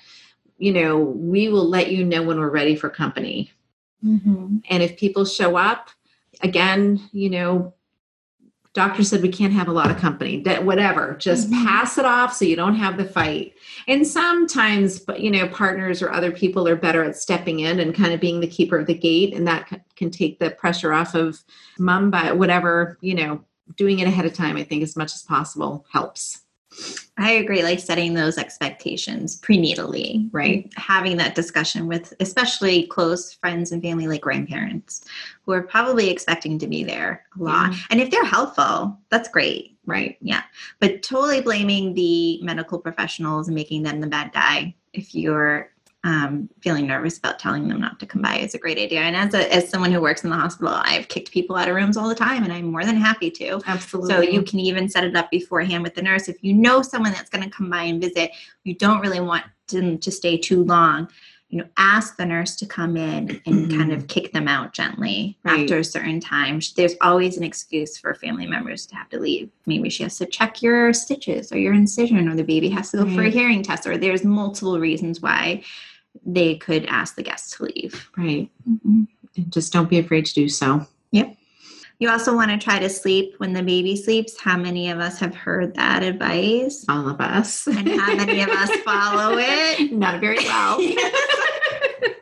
you 0.58 0.72
know, 0.72 0.98
we 0.98 1.50
will 1.50 1.68
let 1.68 1.92
you 1.92 2.04
know 2.04 2.24
when 2.24 2.40
we're 2.40 2.50
ready 2.50 2.76
for 2.76 2.90
company. 2.90 3.52
Mhm. 4.04 4.62
And 4.70 4.84
if 4.84 4.98
people 4.98 5.26
show 5.26 5.56
up, 5.56 5.90
again, 6.42 7.02
you 7.12 7.30
know, 7.30 7.74
doctor 8.78 9.04
said 9.04 9.24
we 9.24 9.30
can't 9.30 9.54
have 9.54 9.68
a 9.68 9.72
lot 9.72 9.90
of 9.90 9.98
company, 9.98 10.40
that 10.44 10.64
whatever, 10.64 11.18
just 11.20 11.50
Mhm. 11.50 11.66
pass 11.66 11.98
it 11.98 12.06
off 12.06 12.32
so 12.32 12.46
you 12.46 12.56
don't 12.56 12.76
have 12.76 12.96
the 12.96 13.06
fight. 13.06 13.54
And 13.88 14.06
sometimes, 14.06 15.00
but 15.00 15.20
you 15.20 15.32
know, 15.32 15.48
partners 15.48 16.04
or 16.04 16.12
other 16.12 16.32
people 16.32 16.68
are 16.68 16.76
better 16.76 17.04
at 17.04 17.18
stepping 17.18 17.60
in 17.62 17.80
and 17.80 17.96
kind 17.96 18.14
of 18.14 18.22
being 18.22 18.40
the 18.40 18.48
keeper 18.48 18.78
of 18.78 18.86
the 18.86 18.94
gate, 18.94 19.34
and 19.34 19.48
that 19.48 19.82
can 19.96 20.12
take 20.12 20.38
the 20.38 20.52
pressure 20.52 20.94
off 20.94 21.16
of 21.16 21.44
mom. 21.80 22.12
But 22.12 22.38
whatever, 22.38 23.00
you 23.02 23.16
know, 23.16 23.42
doing 23.76 23.98
it 24.00 24.08
ahead 24.08 24.26
of 24.26 24.34
time, 24.34 24.58
I 24.58 24.64
think, 24.64 24.84
as 24.84 24.96
much 24.96 25.14
as 25.16 25.24
possible 25.24 25.86
helps. 25.92 26.42
I 27.18 27.32
agree, 27.32 27.64
like 27.64 27.80
setting 27.80 28.14
those 28.14 28.38
expectations 28.38 29.40
prenatally, 29.42 30.30
right? 30.32 30.70
Mm-hmm. 30.70 30.82
Having 30.82 31.18
that 31.18 31.34
discussion 31.34 31.88
with 31.88 32.14
especially 32.20 32.86
close 32.88 33.34
friends 33.34 33.72
and 33.72 33.82
family, 33.82 34.08
like 34.08 34.22
grandparents, 34.22 35.04
who 35.44 35.52
are 35.54 35.64
probably 35.64 36.10
expecting 36.10 36.60
to 36.60 36.68
be 36.68 36.84
there 36.84 37.26
a 37.40 37.44
lot. 37.44 37.72
Yeah. 37.72 37.78
And 37.90 38.00
if 38.00 38.12
they're 38.12 38.24
helpful, 38.24 39.00
that's 39.10 39.30
great. 39.30 39.78
Right. 39.86 40.18
Yeah. 40.22 40.44
But 40.80 41.02
totally 41.02 41.42
blaming 41.42 41.94
the 41.94 42.42
medical 42.44 42.78
professionals 42.78 43.48
and 43.48 43.56
making 43.56 43.84
them 43.84 44.02
the 44.02 44.08
bad 44.08 44.34
guy 44.34 44.76
if 44.94 45.16
you're 45.16 45.72
um, 46.04 46.50
feeling 46.62 46.88
nervous 46.88 47.18
about 47.18 47.40
telling 47.40 47.68
them 47.68 47.82
not 47.82 48.00
to 48.00 48.06
come 48.06 48.22
by 48.22 48.38
is 48.38 48.54
a 48.54 48.60
great 48.60 48.78
idea. 48.78 49.02
And 49.02 49.16
as 49.16 49.34
a, 49.34 49.54
as 49.54 49.68
someone 49.68 49.92
who 49.92 50.00
works 50.00 50.24
in 50.24 50.30
the 50.30 50.36
hospital, 50.36 50.74
I've 50.74 51.08
kicked 51.08 51.32
people 51.32 51.56
out 51.56 51.68
of 51.68 51.76
rooms 51.76 51.98
all 51.98 52.08
the 52.08 52.16
time, 52.16 52.44
and 52.44 52.54
I'm 52.54 52.72
more 52.72 52.86
than 52.86 52.98
happy 52.98 53.32
to. 53.32 53.62
Absolutely. 53.66 54.14
So 54.14 54.22
you 54.22 54.44
can 54.44 54.60
even 54.60 54.88
set 54.88 55.04
it 55.04 55.16
up 55.16 55.32
beforehand 55.32 55.84
with 55.84 55.96
the 55.96 56.02
nurse. 56.02 56.28
If 56.28 56.44
you 56.44 56.54
know 56.54 56.82
someone 56.82 57.12
that's 57.12 57.30
going 57.30 57.44
to 57.44 57.50
come 57.50 57.70
by 57.70 57.84
and 57.84 58.02
visit, 58.02 58.32
you 58.64 58.76
don't 58.76 59.02
really 59.02 59.20
want 59.20 59.44
them 59.68 59.98
to 59.98 60.12
stay 60.12 60.38
too 60.38 60.64
long. 60.64 61.10
You 61.50 61.60
know, 61.60 61.68
ask 61.78 62.18
the 62.18 62.26
nurse 62.26 62.58
to 62.58 62.66
come 62.66 62.98
in 62.98 63.42
and 63.46 63.70
kind 63.72 63.94
of 63.94 64.00
mm-hmm. 64.00 64.08
kick 64.08 64.34
them 64.34 64.50
out 64.50 64.74
gently 64.74 65.38
Right. 65.44 65.62
after 65.62 65.78
a 65.78 65.84
certain 65.84 66.20
time. 66.20 66.60
There's 66.76 66.96
always 67.02 67.38
an 67.38 67.44
excuse 67.44 67.98
for 67.98 68.14
family 68.16 68.46
members 68.46 68.86
to 68.88 68.96
have 68.96 69.08
to 69.10 69.20
leave. 69.20 69.50
Maybe 69.66 69.90
she 69.90 70.04
has 70.04 70.18
to 70.18 70.26
check 70.26 70.62
your 70.62 70.92
stitches 70.92 71.54
or 71.54 71.58
your 71.58 71.74
incision, 71.74 72.28
or 72.28 72.36
the 72.36 72.44
baby 72.44 72.70
has 72.70 72.92
to 72.92 72.98
go 72.98 73.16
for 73.16 73.24
a 73.24 73.30
hearing 73.30 73.64
test, 73.64 73.88
or 73.88 73.98
there's 73.98 74.26
multiple 74.26 74.78
reasons 74.78 75.22
why 75.22 75.64
they 76.26 76.56
could 76.56 76.86
ask 76.88 77.16
the 77.16 77.24
guests 77.24 77.56
to 77.58 77.64
leave. 77.64 78.10
right. 78.18 78.50
Mm-hmm. 78.70 79.04
And 79.38 79.54
just 79.54 79.72
don't 79.72 79.90
be 79.90 80.00
afraid 80.00 80.26
to 80.26 80.34
do 80.34 80.50
so. 80.50 80.86
Yep 81.12 81.38
you 82.00 82.10
also 82.10 82.36
want 82.36 82.52
to 82.52 82.58
try 82.58 82.78
to 82.78 82.90
sleep 82.90 83.34
when 83.38 83.54
the 83.54 83.64
baby 83.64 83.96
sleeps. 83.96 84.40
How 84.40 84.56
many 84.56 84.92
of 84.92 85.00
us 85.00 85.20
have 85.20 85.36
heard 85.36 85.74
that 85.76 86.04
advice? 86.04 86.86
All 86.88 87.10
of 87.10 87.20
us. 87.20 87.66
And 87.66 87.90
how 87.90 88.16
many 88.16 88.42
of 88.42 88.50
us 88.50 88.70
follow 88.82 89.38
it? 89.40 89.92
Not 89.92 90.22
very 90.22 90.38
well. 90.38 90.78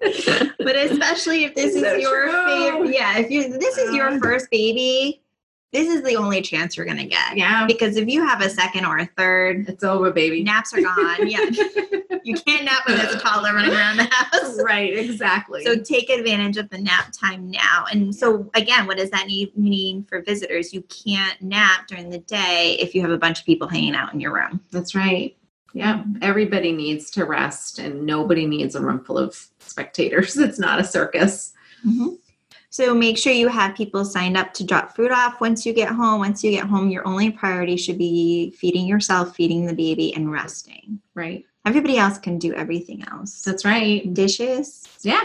but 0.59 0.75
especially 0.75 1.43
if 1.45 1.55
this 1.55 1.75
It's 1.75 1.77
is 1.77 1.81
so 1.83 1.95
your 1.95 2.31
favorite, 2.47 2.93
yeah, 2.93 3.17
if 3.17 3.29
you 3.31 3.57
this 3.57 3.77
is 3.77 3.93
your 3.93 4.09
Uh. 4.09 4.19
first 4.19 4.49
baby, 4.51 5.21
this 5.73 5.87
is 5.89 6.03
the 6.03 6.15
only 6.15 6.41
chance 6.41 6.77
you're 6.77 6.85
going 6.85 6.97
to 6.99 7.05
get. 7.05 7.35
Yeah. 7.35 7.65
Because 7.65 7.97
if 7.97 8.07
you 8.07 8.25
have 8.25 8.39
a 8.41 8.49
second 8.49 8.85
or 8.85 8.97
a 8.99 9.05
third, 9.17 9.67
It's 9.67 9.83
over, 9.83 10.09
baby. 10.11 10.41
naps 10.41 10.73
are 10.73 10.81
gone. 10.81 11.27
yeah. 11.27 11.45
You 12.23 12.33
can't 12.33 12.65
nap 12.65 12.87
when 12.87 12.97
there's 12.97 13.13
a 13.13 13.19
toddler 13.19 13.53
running 13.53 13.71
around 13.71 13.97
the 13.97 14.05
house. 14.05 14.59
right, 14.65 14.97
exactly. 14.97 15.63
So 15.63 15.75
take 15.75 16.09
advantage 16.09 16.57
of 16.57 16.67
the 16.71 16.79
nap 16.79 17.11
time 17.13 17.51
now. 17.51 17.85
And 17.91 18.15
so 18.15 18.49
again, 18.55 18.87
what 18.87 18.97
does 18.97 19.11
that 19.11 19.27
need, 19.27 19.55
mean 19.55 20.03
for 20.05 20.23
visitors? 20.23 20.73
You 20.73 20.81
can't 20.83 21.39
nap 21.39 21.85
during 21.87 22.09
the 22.09 22.17
day 22.17 22.77
if 22.79 22.95
you 22.95 23.01
have 23.01 23.11
a 23.11 23.17
bunch 23.19 23.41
of 23.41 23.45
people 23.45 23.67
hanging 23.67 23.93
out 23.93 24.11
in 24.11 24.19
your 24.19 24.33
room. 24.33 24.59
That's 24.71 24.95
right. 24.95 25.37
Yeah. 25.73 26.03
Everybody 26.23 26.71
needs 26.71 27.11
to 27.11 27.25
rest 27.25 27.77
and 27.77 28.07
nobody 28.07 28.47
needs 28.47 28.73
a 28.73 28.81
room 28.81 29.03
full 29.03 29.19
of 29.19 29.35
spectators. 29.69 30.37
It's 30.45 30.59
not 30.59 30.79
a 30.79 30.83
circus. 30.83 31.53
Mm-hmm. 31.85 32.15
So 32.69 32.93
make 32.93 33.17
sure 33.17 33.31
you 33.31 33.47
have 33.47 33.75
people 33.75 34.03
signed 34.03 34.35
up 34.35 34.53
to 34.55 34.65
drop 34.65 34.95
food 34.95 35.11
off 35.11 35.39
once 35.39 35.65
you 35.65 35.71
get 35.71 35.89
home. 35.89 36.19
Once 36.19 36.43
you 36.43 36.51
get 36.51 36.65
home, 36.65 36.89
your 36.89 37.07
only 37.07 37.31
priority 37.31 37.77
should 37.77 37.97
be 37.97 38.51
feeding 38.51 38.85
yourself, 38.85 39.33
feeding 39.33 39.65
the 39.65 39.73
baby, 39.73 40.13
and 40.13 40.29
resting. 40.29 40.99
Right. 41.13 41.45
Everybody 41.65 41.97
else 41.97 42.17
can 42.17 42.37
do 42.37 42.53
everything 42.53 43.05
else. 43.09 43.41
That's 43.43 43.63
right. 43.63 44.13
Dishes. 44.13 44.87
Yeah. 45.03 45.23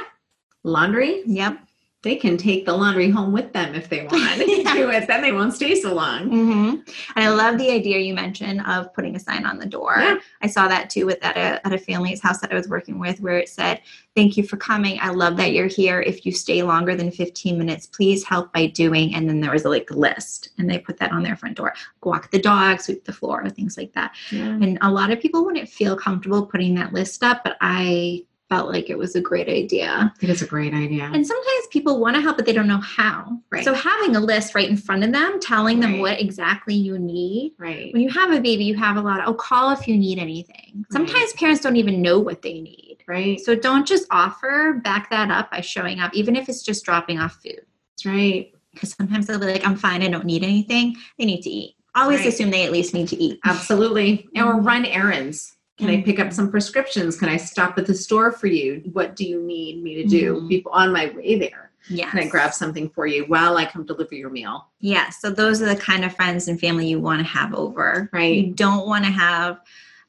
Laundry, 0.63 1.23
Yep. 1.27 1.59
They 2.03 2.17
can 2.17 2.39
take 2.39 2.65
the 2.65 2.73
laundry 2.73 3.11
home 3.11 3.31
with 3.31 3.53
them 3.53 3.75
if 3.75 3.91
they 3.91 4.07
want 4.07 4.13
to 4.39 4.51
Yeah. 4.63 4.75
do 4.75 4.91
it. 4.91 5.07
Then 5.07 5.21
they 5.21 5.33
won't 5.33 5.53
stay 5.53 5.75
so 5.75 5.93
long. 5.95 6.29
hmm 6.29 6.69
And 7.15 7.25
I 7.25 7.29
love 7.29 7.59
the 7.59 7.71
idea 7.71 7.99
you 7.99 8.15
mentioned 8.15 8.63
of 8.67 8.93
putting 8.95 9.17
a 9.17 9.19
sign 9.21 9.45
on 9.45 9.59
the 9.59 9.67
door. 9.67 9.97
Yeah. 9.99 10.17
I 10.41 10.47
saw 10.47 10.67
that 10.69 10.89
too 10.89 11.05
with 11.05 11.23
at 11.23 11.37
a 11.37 11.65
at 11.67 11.73
a 11.75 11.79
family's 11.79 12.21
house 12.23 12.41
that 12.41 12.53
I 12.53 12.55
was 12.55 12.69
working 12.69 12.99
with, 12.99 13.21
where 13.21 13.37
it 13.39 13.49
said, 13.51 13.83
"Thank 14.17 14.37
you 14.39 14.45
for 14.45 14.57
coming. 14.57 14.99
I 15.03 15.11
love 15.11 15.37
that 15.37 15.53
you're 15.53 15.67
here. 15.67 16.01
If 16.01 16.25
you 16.25 16.33
stay 16.33 16.63
longer 16.63 16.95
than 16.97 17.11
15 17.11 17.59
minutes, 17.59 17.87
please 17.87 18.25
help 18.25 18.51
by 18.53 18.67
doing." 18.67 19.15
And 19.15 19.29
then 19.29 19.41
there 19.41 19.53
was 19.53 19.67
a 19.67 19.69
like 19.69 19.91
list, 19.91 20.51
and 20.57 20.71
they 20.71 20.79
put 20.79 20.97
that 20.99 21.13
on 21.13 21.23
their 21.23 21.37
front 21.37 21.57
door: 21.59 21.75
walk 22.03 22.31
the 22.31 22.41
dog, 22.41 22.81
sweep 22.81 23.05
the 23.05 23.13
floor, 23.13 23.47
things 23.51 23.77
like 23.77 23.93
that. 23.93 24.15
Yeah. 24.31 24.45
And 24.47 24.79
a 24.81 24.91
lot 24.91 25.11
of 25.11 25.21
people 25.21 25.45
wouldn't 25.45 25.69
feel 25.69 25.97
comfortable 25.97 26.47
putting 26.47 26.75
that 26.77 26.95
list 26.95 27.23
up, 27.23 27.45
but 27.45 27.57
I 27.61 28.25
felt 28.51 28.69
like 28.69 28.91
it 28.91 28.99
was 28.99 29.15
a 29.15 29.21
great 29.21 29.49
idea. 29.49 30.13
It 30.21 30.29
is 30.29 30.43
a 30.43 30.47
great 30.47 30.75
idea. 30.75 31.05
And 31.05 31.25
sometimes 31.27 31.67
people 31.71 32.01
want 32.01 32.17
to 32.17 32.21
help, 32.21 32.37
but 32.37 32.45
they 32.47 32.53
don't 32.53 32.67
know 32.67 32.81
how. 32.81 33.41
Right. 33.51 33.65
So 33.65 33.73
having 33.73 34.17
a 34.17 34.21
list 34.21 34.55
right 34.57 34.69
in 34.69 34.77
front 34.77 35.05
of 35.05 35.13
them, 35.13 35.39
telling 35.41 35.79
them 35.81 35.93
Right. 35.93 36.01
what 36.01 36.21
exactly 36.21 36.75
you 36.75 36.99
need. 36.99 37.53
right. 37.59 37.93
When 37.93 38.03
you 38.03 38.11
have 38.11 38.33
a 38.33 38.41
baby, 38.41 38.65
you 38.65 38.75
have 38.75 38.97
a 38.97 39.01
lot 39.01 39.21
of, 39.21 39.29
oh, 39.29 39.35
call 39.35 39.71
if 39.71 39.87
you 39.87 39.97
need 39.97 40.19
anything. 40.19 40.85
Sometimes 40.91 41.33
parents 41.35 41.63
don't 41.63 41.77
even 41.77 42.03
know 42.03 42.19
what 42.19 42.43
they 42.43 42.61
need. 42.61 42.99
Right. 43.07 43.41
So 43.41 43.55
don't 43.55 43.87
just 43.87 44.07
offer, 44.11 44.81
back 44.85 45.09
that 45.11 45.31
up 45.31 45.51
by 45.53 45.61
showing 45.61 46.01
up, 46.01 46.13
even 46.15 46.35
if 46.37 46.49
it's 46.49 46.63
just 46.63 46.85
dropping 46.85 47.19
off 47.21 47.41
food. 47.43 47.61
That's 47.93 48.05
right. 48.07 48.53
Because 48.75 48.91
sometimes 48.91 49.27
they'll 49.27 49.39
be 49.39 49.47
like, 49.47 49.67
I'm 49.67 49.77
fine, 49.77 50.03
I 50.03 50.09
don't 50.09 50.27
need 50.27 50.43
anything. 50.43 50.97
They 51.19 51.25
need 51.25 51.43
to 51.43 51.51
eat. 51.51 51.75
Always 51.95 52.21
Right. 52.21 52.29
assume 52.29 52.51
they 52.51 52.65
at 52.65 52.73
least 52.73 52.95
need 52.95 53.09
to 53.09 53.17
eat. 53.17 53.39
Absolutely. 53.45 54.29
Or 54.37 54.61
run 54.61 54.85
errands. 54.85 55.57
Can 55.81 55.89
I 55.89 55.97
Mhm. 55.97 56.05
pick 56.05 56.21
up 56.21 56.31
some 56.31 56.51
prescriptions? 56.51 57.17
Can 57.19 57.31
I 57.31 57.39
stop 57.39 57.79
at 57.79 57.87
the 57.87 57.95
store 57.95 58.31
for 58.33 58.49
you? 58.49 58.83
What 58.93 59.17
do 59.17 59.25
you 59.25 59.41
need 59.43 59.83
me 59.83 59.95
to 59.95 60.05
do? 60.05 60.35
Mhm. 60.43 60.49
People 60.51 60.73
on 60.73 60.93
my 60.93 61.07
way 61.17 61.39
there. 61.39 61.71
Yes. 61.89 62.11
Can 62.11 62.21
I 62.21 62.27
grab 62.29 62.53
something 62.53 62.91
for 62.91 63.07
you 63.07 63.25
while 63.25 63.57
I 63.57 63.65
come 63.65 63.87
deliver 63.87 64.15
your 64.15 64.29
meal? 64.29 64.67
Yeah, 64.81 65.09
so 65.09 65.31
those 65.31 65.63
are 65.63 65.67
the 65.67 65.77
kind 65.81 66.05
of 66.05 66.15
friends 66.15 66.47
and 66.49 66.61
family 66.61 66.87
you 66.87 67.01
want 67.01 67.21
to 67.21 67.25
have 67.27 67.55
over. 67.55 68.11
Right. 68.13 68.37
You 68.37 68.53
don't 68.53 68.87
want 68.87 69.07
to 69.07 69.11
have 69.11 69.61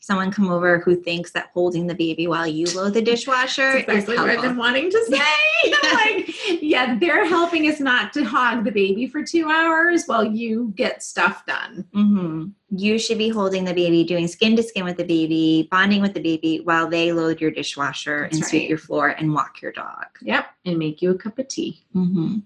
someone 0.01 0.31
come 0.31 0.49
over 0.49 0.79
who 0.79 0.95
thinks 0.95 1.31
that 1.31 1.51
holding 1.53 1.85
the 1.85 1.93
baby 1.93 2.25
while 2.27 2.47
you 2.47 2.65
load 2.75 2.93
the 2.93 3.01
dishwasher 3.01 3.73
That's 3.73 3.87
exactly 3.87 4.15
is 4.15 4.19
what 4.19 4.29
I've 4.31 4.41
been 4.41 4.57
wanting 4.57 4.89
to 4.91 5.05
say. 5.05 5.21
Like, 5.93 6.61
yeah, 6.61 6.97
they're 6.97 7.25
helping 7.25 7.67
us 7.67 7.79
not 7.79 8.11
to 8.13 8.23
hog 8.23 8.63
the 8.63 8.71
baby 8.71 9.05
for 9.05 9.23
two 9.23 9.47
hours 9.47 10.05
while 10.07 10.23
you 10.23 10.73
get 10.75 11.03
stuff 11.03 11.45
done. 11.45 11.85
hmm 11.93 12.45
You 12.71 12.97
should 12.97 13.19
be 13.19 13.29
holding 13.29 13.63
the 13.63 13.73
baby, 13.73 14.03
doing 14.03 14.27
skin 14.27 14.55
to 14.55 14.63
skin 14.63 14.85
with 14.85 14.97
the 14.97 15.03
baby, 15.03 15.67
bonding 15.69 16.01
with 16.01 16.15
the 16.15 16.21
baby 16.21 16.61
while 16.63 16.87
they 16.89 17.11
load 17.11 17.39
your 17.39 17.51
dishwasher 17.51 18.21
That's 18.23 18.37
and 18.37 18.45
sweep 18.45 18.69
your 18.69 18.79
floor 18.79 19.09
and 19.09 19.35
walk 19.35 19.61
your 19.61 19.71
dog. 19.71 20.05
Yep. 20.21 20.45
And 20.65 20.79
make 20.79 21.01
you 21.03 21.11
a 21.11 21.15
cup 21.15 21.37
of 21.37 21.47
tea. 21.47 21.83
hmm 21.93 22.39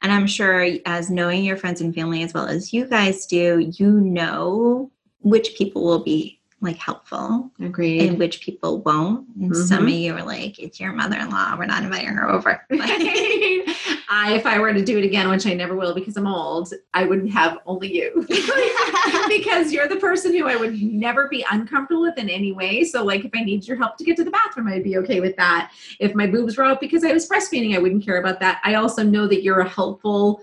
And 0.00 0.10
I'm 0.10 0.26
sure, 0.26 0.66
as 0.86 1.10
knowing 1.10 1.44
your 1.44 1.58
friends 1.58 1.82
and 1.82 1.94
family 1.94 2.22
as 2.22 2.32
well 2.32 2.46
as 2.46 2.72
you 2.72 2.86
guys 2.86 3.26
do, 3.26 3.58
you 3.76 3.90
know 3.90 4.90
which 5.20 5.54
people 5.56 5.84
will 5.84 6.02
be 6.04 6.33
like 6.60 6.76
helpful 6.78 7.50
Agreed. 7.60 8.08
and 8.08 8.18
which 8.18 8.40
people 8.40 8.80
won't. 8.82 9.26
And 9.40 9.54
some 9.54 9.84
Mhm. 9.84 9.88
of 9.88 9.90
you 9.90 10.14
are 10.16 10.22
like, 10.22 10.58
it's 10.58 10.80
your 10.80 10.92
mother 10.92 11.18
in 11.18 11.28
law. 11.28 11.54
We're 11.58 11.66
not 11.66 11.82
inviting 11.82 12.08
her 12.08 12.30
over. 12.30 12.64
I, 12.70 14.34
if 14.36 14.46
I 14.46 14.58
were 14.58 14.72
to 14.72 14.84
do 14.84 14.96
it 14.98 15.04
again, 15.04 15.28
which 15.28 15.46
I 15.46 15.54
never 15.54 15.74
will 15.74 15.94
because 15.94 16.16
I'm 16.16 16.26
old, 16.26 16.72
I 16.94 17.04
would 17.04 17.28
have 17.30 17.58
only 17.66 17.92
you. 17.94 18.26
because 19.28 19.72
you're 19.72 19.88
the 19.88 19.96
person 20.00 20.32
who 20.32 20.46
I 20.48 20.56
would 20.56 20.80
never 20.80 21.28
be 21.28 21.44
uncomfortable 21.50 22.02
with 22.02 22.16
in 22.18 22.28
any 22.30 22.52
way. 22.52 22.84
So, 22.84 23.04
like, 23.04 23.24
if 23.24 23.30
I 23.34 23.42
need 23.44 23.66
your 23.66 23.76
help 23.76 23.96
to 23.98 24.04
get 24.04 24.16
to 24.16 24.24
the 24.24 24.30
bathroom, 24.30 24.68
I'd 24.68 24.84
be 24.84 24.96
okay 24.98 25.20
with 25.20 25.36
that. 25.36 25.72
If 26.00 26.14
my 26.14 26.26
boobs 26.26 26.56
were 26.56 26.64
out 26.64 26.80
because 26.80 27.04
I 27.04 27.12
was 27.12 27.28
breastfeeding, 27.28 27.74
I 27.74 27.78
wouldn't 27.78 28.04
care 28.04 28.18
about 28.18 28.40
that. 28.40 28.60
I 28.64 28.74
also 28.74 29.02
know 29.02 29.26
that 29.26 29.42
you're 29.42 29.60
a 29.60 29.68
helpful, 29.68 30.42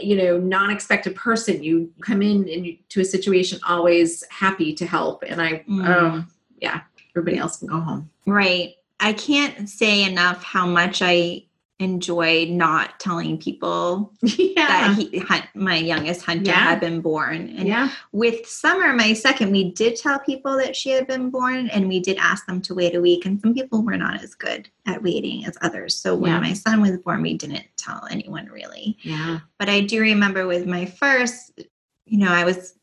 you 0.00 0.16
know, 0.16 0.38
non-expected 0.38 1.14
person. 1.14 1.62
You 1.62 1.92
come 2.00 2.20
in 2.22 2.48
and 2.48 2.66
you, 2.66 2.76
to 2.90 3.00
a 3.00 3.04
situation 3.04 3.58
always 3.66 4.24
happy 4.30 4.74
to 4.74 4.86
help, 4.86 5.22
and 5.26 5.40
I, 5.40 5.64
Mm. 5.68 5.88
oh, 5.88 6.24
yeah, 6.60 6.80
everybody 7.14 7.38
else 7.38 7.58
can 7.58 7.68
go 7.68 7.80
home. 7.80 8.10
right. 8.26 8.74
I 9.00 9.12
can't 9.12 9.68
say 9.68 10.02
enough 10.02 10.42
how 10.42 10.66
much 10.66 11.02
I 11.02 11.44
enjoyed 11.80 12.48
not 12.48 12.98
telling 12.98 13.38
people 13.38 14.12
yeah, 14.22 14.66
that 14.66 14.94
he, 14.98 15.22
my 15.54 15.76
youngest 15.76 16.22
Hunter 16.22 16.50
Yeah. 16.50 16.54
had 16.58 16.80
been 16.80 17.00
born. 17.00 17.54
And 17.56 17.68
yeah, 17.68 17.90
with 18.12 18.46
Summer, 18.46 18.92
my 18.94 19.12
second, 19.12 19.52
we 19.52 19.70
did 19.70 19.94
tell 19.96 20.18
people 20.18 20.56
that 20.56 20.74
she 20.74 20.90
had 20.90 21.06
been 21.06 21.30
born 21.30 21.68
and 21.70 21.86
we 21.88 22.00
did 22.00 22.16
ask 22.18 22.46
them 22.46 22.60
to 22.62 22.74
wait 22.74 22.94
a 22.96 23.00
week. 23.00 23.24
And 23.26 23.40
some 23.40 23.54
people 23.54 23.82
were 23.84 23.96
not 23.96 24.22
as 24.22 24.34
good 24.34 24.68
at 24.86 25.02
waiting 25.02 25.44
as 25.46 25.56
others. 25.62 25.94
So 25.96 26.16
when 26.16 26.32
Yeah. 26.32 26.40
my 26.40 26.52
son 26.52 26.80
was 26.80 26.98
born, 26.98 27.22
we 27.22 27.34
didn't 27.34 27.66
tell 27.76 28.06
anyone 28.10 28.46
really. 28.46 28.98
yeah. 29.02 29.38
But 29.58 29.68
I 29.68 29.80
do 29.82 30.00
remember 30.00 30.46
with 30.48 30.66
my 30.66 30.86
first, 30.86 31.60
you 32.06 32.18
know, 32.18 32.32
I 32.32 32.44
was 32.44 32.74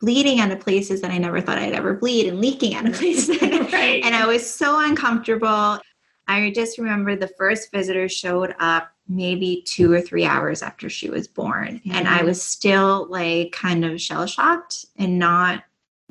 bleeding 0.00 0.38
out 0.40 0.50
of 0.50 0.60
places 0.60 1.00
that 1.00 1.10
I 1.10 1.18
never 1.18 1.40
thought 1.40 1.58
I'd 1.58 1.72
ever 1.72 1.94
bleed 1.94 2.26
and 2.28 2.40
leaking 2.40 2.74
out 2.74 2.86
of 2.86 2.92
places. 2.94 3.40
right. 3.42 4.00
and 4.04 4.14
I 4.14 4.26
was 4.26 4.48
so 4.48 4.78
uncomfortable. 4.78 5.80
I 6.26 6.50
just 6.50 6.78
remember 6.78 7.16
the 7.16 7.28
first 7.28 7.70
visitor 7.70 8.08
showed 8.08 8.54
up 8.58 8.90
maybe 9.08 9.62
two 9.66 9.92
or 9.92 10.00
three 10.00 10.24
hours 10.24 10.62
after 10.62 10.88
she 10.88 11.10
was 11.10 11.28
born. 11.28 11.80
And 11.90 12.08
I 12.08 12.22
was 12.22 12.42
still 12.42 13.06
like 13.10 13.52
kind 13.52 13.84
of 13.84 14.00
shell 14.00 14.26
shocked 14.26 14.86
and 14.96 15.18
not 15.18 15.64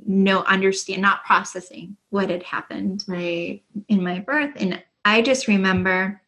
no 0.05 0.43
understand 0.43 1.01
not 1.01 1.23
processing 1.23 1.97
what 2.09 2.29
had 2.29 2.43
happened 2.43 3.03
right. 3.07 3.63
in 3.87 4.03
my 4.03 4.19
birth. 4.19 4.51
And 4.57 4.83
I 5.05 5.21
just 5.21 5.47
remember 5.47 6.21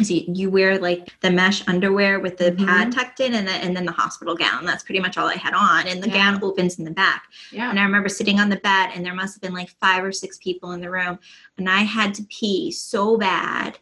as 0.00 0.10
you, 0.10 0.24
you 0.28 0.50
wear 0.50 0.78
like 0.78 1.08
the 1.20 1.30
mesh 1.30 1.66
underwear 1.68 2.20
with 2.20 2.36
the 2.36 2.52
pad 2.52 2.92
tucked 2.92 3.20
in 3.20 3.34
and, 3.34 3.46
the, 3.46 3.52
and 3.52 3.76
then 3.76 3.84
the 3.84 3.92
hospital 3.92 4.34
gown. 4.34 4.64
That's 4.64 4.82
pretty 4.84 5.00
much 5.00 5.16
all 5.18 5.26
I 5.26 5.34
had 5.36 5.54
on. 5.54 5.86
And 5.86 6.02
the 6.02 6.08
Yeah. 6.08 6.14
gown 6.32 6.42
opens 6.42 6.78
in 6.78 6.84
the 6.84 6.90
back. 6.90 7.24
Yeah. 7.52 7.70
And 7.70 7.78
I 7.78 7.82
remember 7.84 8.08
sitting 8.08 8.40
on 8.40 8.48
the 8.48 8.56
bed, 8.56 8.90
and 8.94 9.04
there 9.04 9.14
must 9.14 9.34
have 9.34 9.42
been 9.42 9.54
like 9.54 9.70
five 9.80 10.04
or 10.04 10.12
six 10.12 10.38
people 10.38 10.72
in 10.72 10.80
the 10.80 10.90
room. 10.90 11.18
And 11.56 11.68
I 11.68 11.80
had 11.80 12.14
to 12.14 12.22
pee 12.24 12.70
so 12.70 13.16
bad. 13.16 13.78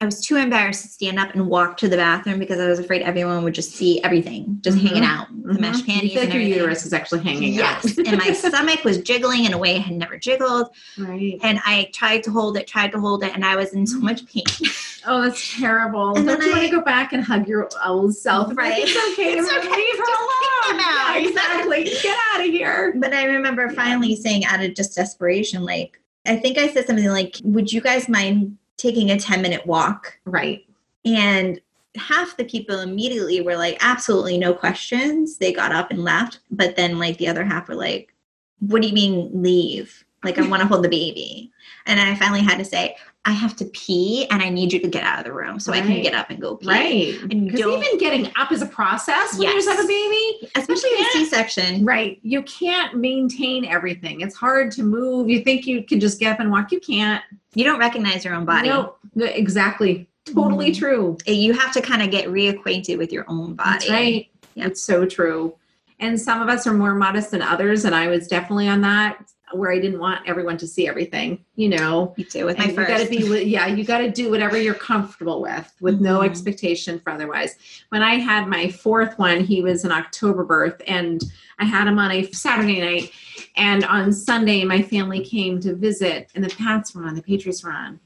I 0.00 0.06
was 0.06 0.20
too 0.20 0.36
embarrassed 0.36 0.82
to 0.82 0.88
stand 0.88 1.18
up 1.18 1.32
and 1.34 1.46
walk 1.46 1.78
to 1.78 1.88
the 1.88 1.96
bathroom 1.96 2.38
because 2.38 2.58
I 2.60 2.66
was 2.68 2.78
afraid 2.78 3.00
everyone 3.02 3.42
would 3.44 3.54
just 3.54 3.72
see 3.72 4.02
everything 4.02 4.58
just 4.60 4.76
Mhm. 4.76 4.88
hanging 4.88 5.04
out, 5.04 5.28
the 5.44 5.54
mesh 5.58 5.76
Mhm. 5.82 5.86
panties 5.86 6.14
You 6.14 6.20
and 6.20 6.32
your 6.34 6.42
uterus 6.42 6.84
is 6.84 6.92
actually 6.92 7.20
hanging 7.22 7.54
Yes, 7.54 7.98
out. 7.98 8.06
and 8.08 8.18
my 8.18 8.32
stomach 8.32 8.84
was 8.84 8.98
jiggling 8.98 9.44
in 9.46 9.54
a 9.54 9.58
way 9.58 9.76
it 9.76 9.82
had 9.82 9.94
never 9.96 10.18
jiggled. 10.18 10.66
right. 10.98 11.38
And 11.42 11.58
I 11.64 11.88
tried 11.94 12.22
to 12.24 12.32
hold 12.32 12.58
it, 12.58 12.66
tried 12.66 12.92
to 12.92 13.00
hold 13.00 13.24
it, 13.24 13.32
and 13.34 13.44
I 13.46 13.56
was 13.56 13.72
in 13.72 13.86
so 13.86 13.98
much 13.98 14.26
pain. 14.26 14.44
Oh, 15.06 15.22
that's 15.22 15.58
terrible. 15.58 16.16
And 16.16 16.26
Don't 16.26 16.42
you 16.42 16.50
want 16.50 16.62
to 16.64 16.70
go 16.70 16.80
back 16.82 17.12
and 17.12 17.22
hug 17.22 17.46
your 17.48 17.68
old 17.84 18.16
self? 18.16 18.48
like, 18.48 18.56
Right. 18.56 18.82
It's 18.84 19.12
okay. 19.12 19.32
It's 19.34 19.50
okay. 19.50 19.68
Leave 19.68 19.98
her 19.98 20.04
alone. 20.04 20.28
kick 20.40 20.70
them 20.70 20.80
out. 20.80 21.14
Yeah, 21.14 21.28
exactly. 21.28 21.84
Get 22.02 22.18
out 22.32 22.40
of 22.40 22.46
here. 22.46 22.94
But 22.96 23.12
I 23.12 23.24
remember 23.24 23.68
finally 23.70 24.16
saying, 24.16 24.44
out 24.46 24.62
of 24.62 24.74
just 24.74 24.94
desperation, 24.96 25.62
like, 25.64 26.00
I 26.26 26.36
think 26.36 26.56
I 26.58 26.68
said 26.72 26.86
something 26.86 27.06
like, 27.08 27.36
Would 27.44 27.72
you 27.72 27.80
guys 27.80 28.08
mind 28.08 28.56
taking 28.76 29.10
a 29.10 29.18
10 29.18 29.42
minute 29.42 29.66
walk? 29.66 30.18
Right. 30.24 30.66
And 31.04 31.60
half 31.96 32.36
the 32.36 32.44
people 32.44 32.80
immediately 32.80 33.40
were 33.40 33.56
like, 33.56 33.76
absolutely 33.80 34.38
no 34.38 34.52
questions. 34.54 35.36
They 35.38 35.52
got 35.52 35.70
up 35.72 35.90
and 35.90 36.02
left. 36.02 36.40
But 36.50 36.76
then, 36.76 36.98
like, 36.98 37.18
the 37.18 37.28
other 37.28 37.44
half 37.44 37.68
were 37.68 37.74
like, 37.74 38.12
what 38.60 38.80
do 38.82 38.88
you 38.88 38.94
mean 38.94 39.30
leave? 39.42 40.04
Like, 40.24 40.38
I 40.38 40.48
want 40.48 40.62
to 40.62 40.66
hold 40.68 40.82
the 40.82 40.88
baby. 40.88 41.52
And 41.86 42.00
I 42.00 42.14
finally 42.16 42.40
had 42.40 42.58
to 42.58 42.64
say, 42.64 42.96
I 43.26 43.32
have 43.32 43.56
to 43.56 43.64
pee 43.66 44.26
and 44.30 44.42
I 44.42 44.50
need 44.50 44.72
you 44.72 44.78
to 44.80 44.88
get 44.88 45.02
out 45.02 45.18
of 45.18 45.24
the 45.24 45.32
room 45.32 45.58
so 45.58 45.72
I 45.72 45.80
can 45.80 46.02
get 46.02 46.12
up 46.14 46.28
and 46.30 46.40
go 46.40 46.56
pee. 46.56 46.68
Right. 46.68 47.18
And 47.30 47.50
Because 47.50 47.60
even 47.84 47.98
getting 47.98 48.30
up 48.36 48.52
is 48.52 48.60
a 48.60 48.66
process 48.66 49.32
when 49.38 49.42
you 49.48 49.48
Yes. 49.54 49.64
just 49.64 49.76
have 49.76 49.84
a 49.84 49.88
baby. 49.88 50.50
Especially 50.54 50.90
in 50.90 50.98
Yeah. 50.98 51.06
C 51.12 51.24
section. 51.24 51.84
Right. 51.86 52.18
You 52.22 52.42
can't 52.42 52.96
maintain 52.96 53.64
everything. 53.64 54.20
It's 54.20 54.34
hard 54.36 54.70
to 54.72 54.82
move. 54.82 55.30
You 55.30 55.40
think 55.40 55.66
you 55.66 55.82
can 55.82 56.00
just 56.00 56.20
get 56.20 56.32
up 56.32 56.40
and 56.40 56.50
walk. 56.50 56.70
You 56.70 56.80
can't. 56.80 57.22
You 57.54 57.64
don't 57.64 57.78
recognize 57.78 58.24
your 58.26 58.34
own 58.34 58.44
body. 58.44 58.68
No, 58.68 58.94
exactly. 59.16 60.06
Totally 60.26 60.70
Mhm. 60.70 60.78
true. 60.78 61.18
You 61.26 61.52
have 61.54 61.72
to 61.72 61.80
kind 61.80 62.02
of 62.02 62.10
get 62.10 62.26
reacquainted 62.28 62.98
with 62.98 63.12
your 63.12 63.24
own 63.28 63.54
body. 63.54 63.70
That's 63.70 63.90
right. 63.90 64.26
Yeah. 64.54 64.66
It's 64.66 64.82
so 64.82 65.06
true. 65.06 65.54
and 66.00 66.20
some 66.20 66.42
of 66.42 66.48
us 66.48 66.66
are 66.66 66.72
more 66.74 66.92
modest 66.94 67.30
than 67.30 67.40
others 67.40 67.84
and 67.84 67.94
i 67.94 68.08
was 68.08 68.26
definitely 68.26 68.66
on 68.66 68.80
that 68.80 69.16
where 69.56 69.72
i 69.72 69.78
didn't 69.78 69.98
want 69.98 70.20
everyone 70.28 70.56
to 70.56 70.66
see 70.66 70.86
everything 70.88 71.44
you 71.56 71.68
know 71.68 72.14
Me 72.16 72.24
too. 72.24 72.44
With 72.44 72.58
my 72.58 72.64
and 72.64 72.76
you 72.76 72.86
got 72.86 73.00
to 73.00 73.08
be 73.08 73.44
yeah 73.44 73.66
you 73.66 73.84
got 73.84 73.98
to 73.98 74.10
do 74.10 74.30
whatever 74.30 74.56
you're 74.56 74.74
comfortable 74.74 75.40
with 75.40 75.72
with 75.80 76.00
no 76.00 76.20
Mhm. 76.20 76.26
expectation 76.30 76.98
for 77.00 77.10
otherwise 77.10 77.56
when 77.90 78.02
i 78.02 78.14
had 78.16 78.48
my 78.48 78.68
fourth 78.68 79.18
one 79.18 79.44
he 79.44 79.62
was 79.62 79.84
an 79.84 79.92
october 79.92 80.44
birth 80.44 80.80
and 80.86 81.22
i 81.58 81.64
had 81.64 81.86
him 81.88 81.98
on 81.98 82.10
a 82.10 82.24
saturday 82.32 82.80
night 82.80 83.10
and 83.56 83.84
on 83.84 84.12
sunday 84.12 84.64
my 84.64 84.82
family 84.82 85.24
came 85.24 85.60
to 85.60 85.74
visit 85.74 86.30
and 86.34 86.44
the 86.44 86.54
pats 86.56 86.94
were 86.94 87.04
on 87.04 87.14
the 87.14 87.22
patriots 87.22 87.62
were 87.64 87.72
on 87.72 87.98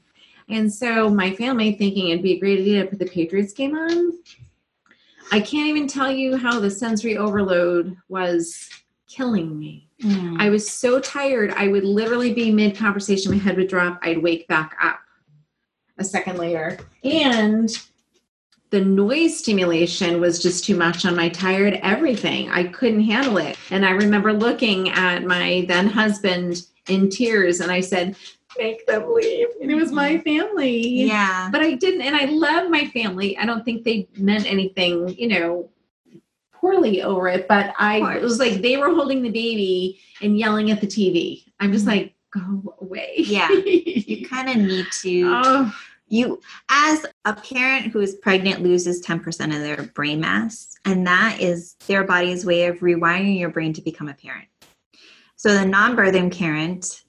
and 0.49 0.71
so 0.73 1.09
my 1.09 1.33
family 1.35 1.73
thinking 1.73 2.09
it'd 2.09 2.23
be 2.23 2.33
a 2.33 2.39
great 2.39 2.59
idea 2.59 2.83
to 2.83 2.89
put 2.89 2.99
the 2.99 3.05
patriots 3.05 3.53
game 3.53 3.75
on 3.75 4.13
i 5.31 5.39
can't 5.39 5.67
even 5.67 5.87
tell 5.87 6.11
you 6.11 6.37
how 6.37 6.59
the 6.59 6.69
sensory 6.69 7.17
overload 7.17 7.95
was 8.07 8.69
killing 9.07 9.57
me 9.59 9.88
Mm. 10.03 10.39
I 10.39 10.49
was 10.49 10.69
so 10.69 10.99
tired, 10.99 11.51
I 11.51 11.67
would 11.67 11.83
literally 11.83 12.33
be 12.33 12.51
mid 12.51 12.77
conversation, 12.77 13.31
my 13.31 13.37
head 13.37 13.57
would 13.57 13.67
drop, 13.67 13.99
I'd 14.01 14.23
wake 14.23 14.47
back 14.47 14.77
up 14.81 14.99
a 15.97 16.03
second 16.03 16.37
later. 16.37 16.79
And 17.03 17.69
the 18.69 18.81
noise 18.81 19.37
stimulation 19.37 20.21
was 20.21 20.41
just 20.41 20.63
too 20.63 20.75
much 20.75 21.05
on 21.05 21.15
my 21.15 21.29
tired 21.29 21.79
everything. 21.81 22.49
I 22.49 22.65
couldn't 22.65 23.03
handle 23.03 23.37
it. 23.37 23.57
And 23.71 23.85
I 23.85 23.91
remember 23.91 24.31
looking 24.31 24.89
at 24.89 25.23
my 25.23 25.65
then 25.67 25.87
husband 25.87 26.61
in 26.87 27.09
tears 27.09 27.59
and 27.59 27.71
I 27.71 27.81
said, 27.81 28.15
Make 28.57 28.85
them 28.87 29.13
leave. 29.13 29.47
And 29.61 29.71
it 29.71 29.75
was 29.75 29.91
my 29.91 30.17
family. 30.19 31.05
yeah. 31.05 31.49
But 31.51 31.61
I 31.61 31.75
didn't, 31.75 32.01
and 32.01 32.15
I 32.15 32.25
love 32.25 32.69
my 32.69 32.85
family. 32.87 33.37
I 33.37 33.45
don't 33.45 33.63
think 33.63 33.83
they 33.83 34.07
meant 34.17 34.51
anything, 34.51 35.09
you 35.09 35.27
know, 35.27 35.69
poorly 36.59 37.01
over 37.01 37.27
it. 37.27 37.47
But 37.47 37.73
I 37.77 38.15
it 38.17 38.21
was 38.21 38.39
like 38.39 38.61
they 38.61 38.77
were 38.77 38.93
holding 38.93 39.21
the 39.21 39.29
baby 39.31 39.99
and 40.21 40.37
yelling 40.37 40.71
at 40.71 40.81
the 40.81 40.87
TV. 40.87 41.45
I'm 41.59 41.71
just 41.71 41.85
Mhm. 41.85 41.89
like, 41.89 42.13
go 42.31 42.75
away. 42.81 43.13
Yeah. 43.17 43.49
You 43.51 44.25
kind 44.29 44.49
of 44.49 44.57
need 44.57 44.85
to. 45.01 45.23
oh, 45.43 45.75
you 46.11 46.39
as 46.69 47.05
a 47.25 47.33
parent 47.33 47.87
who 47.91 47.99
is 47.99 48.15
pregnant 48.15 48.63
loses 48.63 48.99
10% 49.05 49.53
of 49.55 49.61
their 49.61 49.83
brain 49.93 50.19
mass 50.19 50.75
and 50.83 51.05
that 51.05 51.39
is 51.39 51.75
their 51.87 52.03
body's 52.03 52.43
way 52.43 52.65
of 52.65 52.79
rewiring 52.79 53.39
your 53.39 53.49
brain 53.49 53.73
to 53.73 53.81
become 53.83 54.09
a 54.09 54.13
parent 54.15 54.47
so 55.35 55.53
the 55.53 55.63
non-birthing 55.63 56.35
parent 56.35 57.03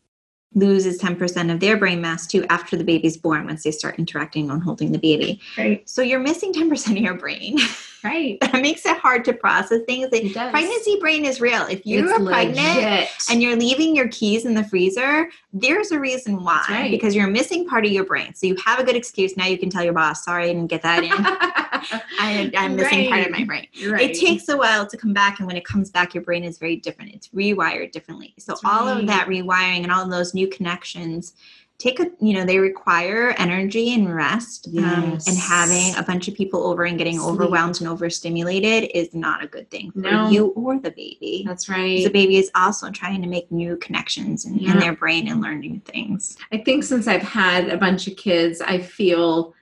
loses 0.55 1.01
10% 1.01 1.51
of 1.51 1.61
their 1.61 1.79
brain 1.79 2.03
mass 2.03 2.27
too 2.27 2.45
after 2.51 2.77
the 2.77 2.85
baby's 2.85 3.17
born 3.17 3.47
once 3.47 3.63
they 3.63 3.71
start 3.71 3.99
interacting 3.99 4.51
on 4.51 4.61
holding 4.61 4.93
the 4.93 4.99
baby 4.99 5.41
right, 5.57 5.89
so 5.89 6.03
you're 6.03 6.21
missing 6.21 6.53
10% 6.53 6.91
of 6.91 6.99
your 6.99 7.15
brain 7.15 7.57
right. 8.05 8.39
that 8.41 8.61
makes 8.63 8.85
it 8.87 8.97
hard 8.99 9.25
to 9.27 9.33
process 9.33 9.81
things 9.87 10.09
It 10.13 10.35
does. 10.35 10.51
pregnancy 10.51 10.99
brain 11.01 11.25
is 11.25 11.41
real 11.41 11.63
if 11.67 11.85
you're 11.87 12.07
pregnant 12.25 12.77
legit. 12.77 13.09
and 13.31 13.43
you're 13.43 13.57
leaving 13.57 13.95
your 13.95 14.09
keys 14.09 14.45
in 14.45 14.55
the 14.55 14.65
freezer, 14.65 15.29
there's 15.53 15.91
a 15.91 15.99
reason 15.99 16.43
why. 16.43 16.65
Right. 16.69 16.91
Because 16.91 17.15
you're 17.15 17.27
missing 17.27 17.67
part 17.67 17.85
of 17.85 17.93
your 17.93 18.05
brain. 18.05 18.35
So 18.35 18.47
you 18.47 18.57
have 18.65 18.79
a 18.79 18.85
good 18.85 18.97
excuse. 18.97 19.37
Now 19.37 19.47
you 19.47 19.59
can 19.59 19.71
tell 19.71 19.83
your 19.85 19.93
boss, 19.93 20.25
sorry, 20.25 20.45
I 20.45 20.49
didn't 20.49 20.69
get 20.69 20.83
that 20.83 21.05
in. 21.05 21.11
I, 22.21 22.51
I'm 22.57 22.77
missing 22.77 23.09
part 23.09 23.27
of 23.27 23.33
my 23.33 23.45
brain. 23.45 23.67
Right. 23.89 24.11
It 24.11 24.19
takes 24.19 24.49
a 24.49 24.57
while 24.57 24.87
to 24.87 24.97
come 24.97 25.13
back. 25.13 25.39
And 25.39 25.47
when 25.47 25.57
it 25.57 25.65
comes 25.65 25.91
back, 25.91 26.15
your 26.15 26.23
brain 26.23 26.45
is 26.45 26.59
very 26.59 26.77
different. 26.77 27.15
It's 27.15 27.29
rewired 27.29 27.93
differently. 27.93 28.35
So 28.39 28.53
That's 28.53 28.65
all 28.65 28.87
right. 28.87 29.01
of 29.01 29.07
that 29.07 29.27
rewiring 29.29 29.83
and 29.83 29.91
all 29.93 30.05
of 30.05 30.11
those 30.11 30.35
new 30.35 30.49
connections 30.49 31.35
take 31.81 31.99
a, 31.99 32.11
you 32.21 32.35
know, 32.35 32.45
they 32.45 32.59
require 32.59 33.31
energy 33.39 33.95
and 33.95 34.15
rest. 34.15 34.69
Um, 34.69 35.19
and 35.27 35.37
having 35.39 35.97
a 35.97 36.03
bunch 36.03 36.29
of 36.29 36.35
people 36.35 36.65
over 36.67 36.85
and 36.85 36.99
getting 36.99 37.19
Sleep. 37.19 37.33
overwhelmed 37.33 37.81
and 37.81 37.89
overstimulated 37.89 38.91
is 38.95 39.15
not 39.15 39.43
a 39.43 39.47
good 39.47 39.71
thing 39.71 39.91
for 39.93 39.99
No. 40.01 40.29
you 40.29 40.49
or 40.49 40.79
the 40.79 40.91
baby. 40.91 41.43
that's 41.47 41.71
right. 41.71 42.05
the 42.05 42.11
baby 42.11 42.37
is 42.37 42.51
also 42.55 42.91
trying 42.91 43.23
to 43.23 43.29
make 43.29 43.51
new 43.51 43.77
connections 43.79 44.45
in, 44.45 44.57
Yeah. 44.57 44.73
in 44.75 44.79
their 44.79 44.93
brain 44.95 45.27
and 45.29 45.41
learn 45.41 45.61
new 45.61 45.81
things. 45.87 46.37
I 46.53 46.59
think 46.59 46.85
since 46.85 47.09
I've 47.09 47.23
had 47.23 47.71
a 47.71 47.79
bunch 47.79 48.07
of 48.07 48.17
kids, 48.17 48.61
I 48.61 48.79
feel 48.79 49.55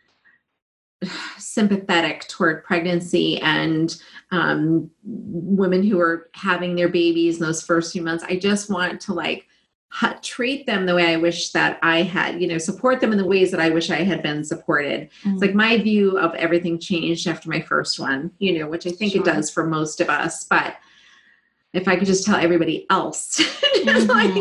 sympathetic 1.39 2.27
toward 2.29 2.65
pregnancy 2.65 3.41
and 3.41 3.97
um, 4.33 4.91
women 5.05 5.85
who 5.85 6.01
are 6.01 6.29
having 6.35 6.75
their 6.75 6.89
babies 6.89 7.39
in 7.39 7.47
those 7.47 7.63
first 7.63 7.93
few 7.93 8.03
months. 8.03 8.25
I 8.25 8.37
just 8.37 8.69
want 8.71 9.01
to 9.03 9.15
like 9.15 9.47
ha- 9.91 10.19
treat 10.23 10.67
them 10.67 10.85
the 10.87 10.95
way 10.95 11.13
I 11.13 11.17
wish 11.17 11.51
that 11.53 11.79
I 11.83 12.03
had, 12.03 12.41
you 12.41 12.47
know, 12.49 12.59
support 12.59 13.01
them 13.01 13.13
in 13.13 13.19
the 13.19 13.25
ways 13.27 13.51
that 13.51 13.61
I 13.61 13.71
wish 13.71 13.91
I 13.91 14.03
had 14.03 14.23
been 14.23 14.45
supported. 14.45 15.09
It's 15.25 15.41
like 15.43 15.55
my 15.55 15.79
view 15.79 16.19
of 16.19 16.35
everything 16.35 16.79
changed 16.79 17.27
after 17.27 17.49
my 17.49 17.61
first 17.61 17.99
one, 17.99 18.31
you 18.39 18.59
know, 18.59 18.69
which 18.69 18.87
I 18.87 18.91
think 18.91 19.15
it 19.17 19.25
does 19.25 19.51
for 19.51 19.67
most 19.67 20.01
of 20.01 20.11
us. 20.11 20.45
But 20.45 20.77
if 21.73 21.89
I 21.89 21.97
could 21.97 22.07
just 22.07 22.25
tell 22.27 22.37
everybody 22.37 22.87
else, 22.91 23.37
just 23.85 24.09
like, 24.09 24.35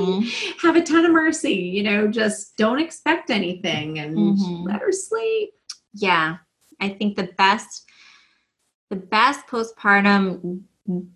have 0.62 0.76
a 0.76 0.82
ton 0.84 1.06
of 1.06 1.12
mercy, 1.12 1.54
you 1.56 1.84
know, 1.84 2.08
just 2.08 2.56
don't 2.58 2.80
expect 2.80 3.30
anything 3.30 4.00
and 4.00 4.18
Mhm. 4.18 4.66
let 4.66 4.82
her 4.82 4.92
sleep. 4.92 5.52
yeah, 5.94 6.38
I 6.80 6.90
think 6.90 7.16
the 7.16 7.30
best, 7.38 7.86
the 8.90 8.96
best 8.98 9.48
postpartum 9.48 10.62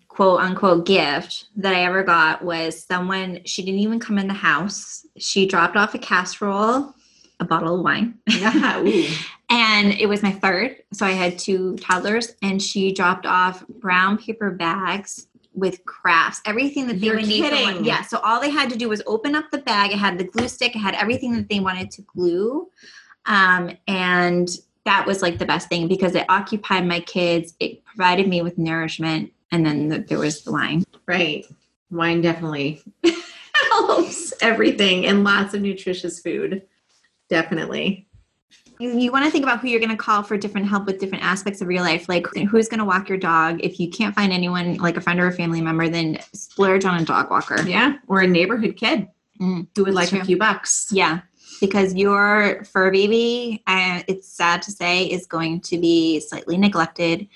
quote 0.08 0.40
unquote 0.40 0.86
gift 0.86 1.46
that 1.56 1.74
I 1.74 1.84
ever 1.84 2.02
got 2.02 2.44
was 2.44 2.84
someone. 2.84 3.40
She 3.46 3.64
didn't 3.64 3.80
even 3.80 3.98
come 4.00 4.18
in 4.18 4.28
the 4.28 4.34
house. 4.34 5.06
She 5.18 5.46
dropped 5.46 5.76
off 5.76 5.94
a 5.94 5.98
casserole, 5.98 6.94
a 7.40 7.44
bottle 7.44 7.76
of 7.76 7.82
wine. 7.84 8.18
Ooh. 8.30 9.06
And 9.50 9.92
it 9.92 10.08
was 10.08 10.22
my 10.22 10.32
third. 10.32 10.76
So 10.92 11.04
I 11.06 11.10
had 11.12 11.38
two 11.38 11.76
toddlers, 11.76 12.34
and 12.42 12.60
she 12.62 12.92
dropped 12.92 13.26
off 13.26 13.66
brown 13.68 14.16
paper 14.18 14.50
bags 14.50 15.26
with 15.54 15.84
crafts, 15.84 16.40
everything 16.46 16.86
that 16.86 16.98
they 17.00 17.08
You're 17.08 17.16
would 17.16 17.26
need. 17.26 17.44
for 17.44 17.54
one- 17.54 17.84
Yeah. 17.84 18.00
So 18.02 18.18
all 18.20 18.40
they 18.40 18.48
had 18.48 18.70
to 18.70 18.76
do 18.78 18.88
was 18.88 19.02
open 19.06 19.34
up 19.34 19.50
the 19.50 19.58
bag. 19.58 19.92
It 19.92 19.98
had 19.98 20.16
the 20.18 20.24
glue 20.24 20.48
stick, 20.48 20.74
it 20.74 20.78
had 20.78 20.94
everything 20.94 21.34
that 21.34 21.48
they 21.50 21.60
wanted 21.60 21.90
to 21.90 22.02
glue. 22.02 22.68
Um, 23.26 23.76
and 23.86 24.48
that 24.86 25.06
was 25.06 25.20
like 25.20 25.38
the 25.38 25.44
best 25.44 25.68
thing 25.68 25.86
because 25.88 26.14
it 26.14 26.24
occupied 26.30 26.86
my 26.86 27.00
kids, 27.00 27.54
it 27.60 27.84
provided 27.84 28.26
me 28.28 28.40
with 28.40 28.56
nourishment, 28.56 29.30
and 29.52 29.64
then 29.64 29.88
the, 29.88 29.98
there 30.00 30.18
was 30.18 30.42
the 30.42 30.50
wine. 30.52 30.84
Right. 31.06 31.46
Wine 31.90 32.20
definitely 32.20 32.82
helps 33.70 34.32
everything 34.42 35.06
and 35.06 35.22
lots 35.22 35.54
of 35.54 35.62
nutritious 35.62 36.20
food. 36.20 36.62
Definitely. 37.28 38.08
You, 38.80 38.98
you 38.98 39.12
want 39.12 39.24
to 39.26 39.30
think 39.30 39.44
about 39.44 39.60
who 39.60 39.68
you're 39.68 39.78
going 39.78 39.90
to 39.90 39.96
call 39.96 40.22
for 40.22 40.36
different 40.36 40.66
help 40.66 40.86
with 40.86 40.98
different 40.98 41.22
aspects 41.24 41.60
of 41.60 41.70
your 41.70 41.82
life. 41.82 42.08
Like 42.08 42.26
who's 42.50 42.68
going 42.68 42.80
to 42.80 42.84
walk 42.84 43.08
your 43.08 43.18
dog? 43.18 43.60
If 43.62 43.78
you 43.78 43.90
can't 43.90 44.14
find 44.14 44.32
anyone 44.32 44.76
like 44.78 44.96
a 44.96 45.00
friend 45.00 45.20
or 45.20 45.28
a 45.28 45.32
family 45.32 45.60
member, 45.60 45.88
then 45.88 46.18
splurge 46.32 46.84
on 46.84 47.00
a 47.00 47.04
dog 47.04 47.30
walker. 47.30 47.62
Yeah. 47.62 47.98
Or 48.08 48.20
a 48.22 48.26
neighborhood 48.26 48.76
kid 48.76 49.06
Mm, 49.42 49.66
who 49.74 49.84
would 49.84 49.94
like 49.94 50.10
true. 50.10 50.20
a 50.20 50.24
few 50.24 50.36
bucks. 50.36 50.88
Yeah, 50.92 51.20
because 51.60 51.94
your 51.94 52.64
fur 52.64 52.92
baby, 52.92 53.62
uh, 53.66 54.02
it's 54.06 54.28
sad 54.28 54.62
to 54.62 54.70
say, 54.70 55.06
is 55.06 55.26
going 55.26 55.60
to 55.62 55.78
be 55.78 56.20
slightly 56.20 56.56
neglected, 56.56 57.26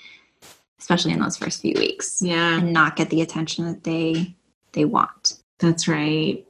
especially 0.79 1.11
in 1.13 1.19
those 1.19 1.37
first 1.37 1.61
few 1.61 1.73
weeks, 1.77 2.21
Yeah. 2.21 2.57
and 2.57 2.73
not 2.73 2.95
get 2.95 3.09
the 3.09 3.21
attention 3.21 3.65
that 3.65 3.83
they 3.83 4.35
they 4.73 4.85
want. 4.85 5.37
That's 5.59 5.87
right. 5.87 6.45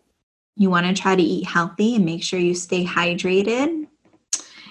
You 0.57 0.69
want 0.69 0.85
to 0.87 0.99
try 1.01 1.15
to 1.15 1.23
eat 1.23 1.45
healthy 1.45 1.95
and 1.95 2.03
make 2.05 2.23
sure 2.23 2.39
you 2.39 2.55
stay 2.55 2.83
hydrated. 2.83 3.87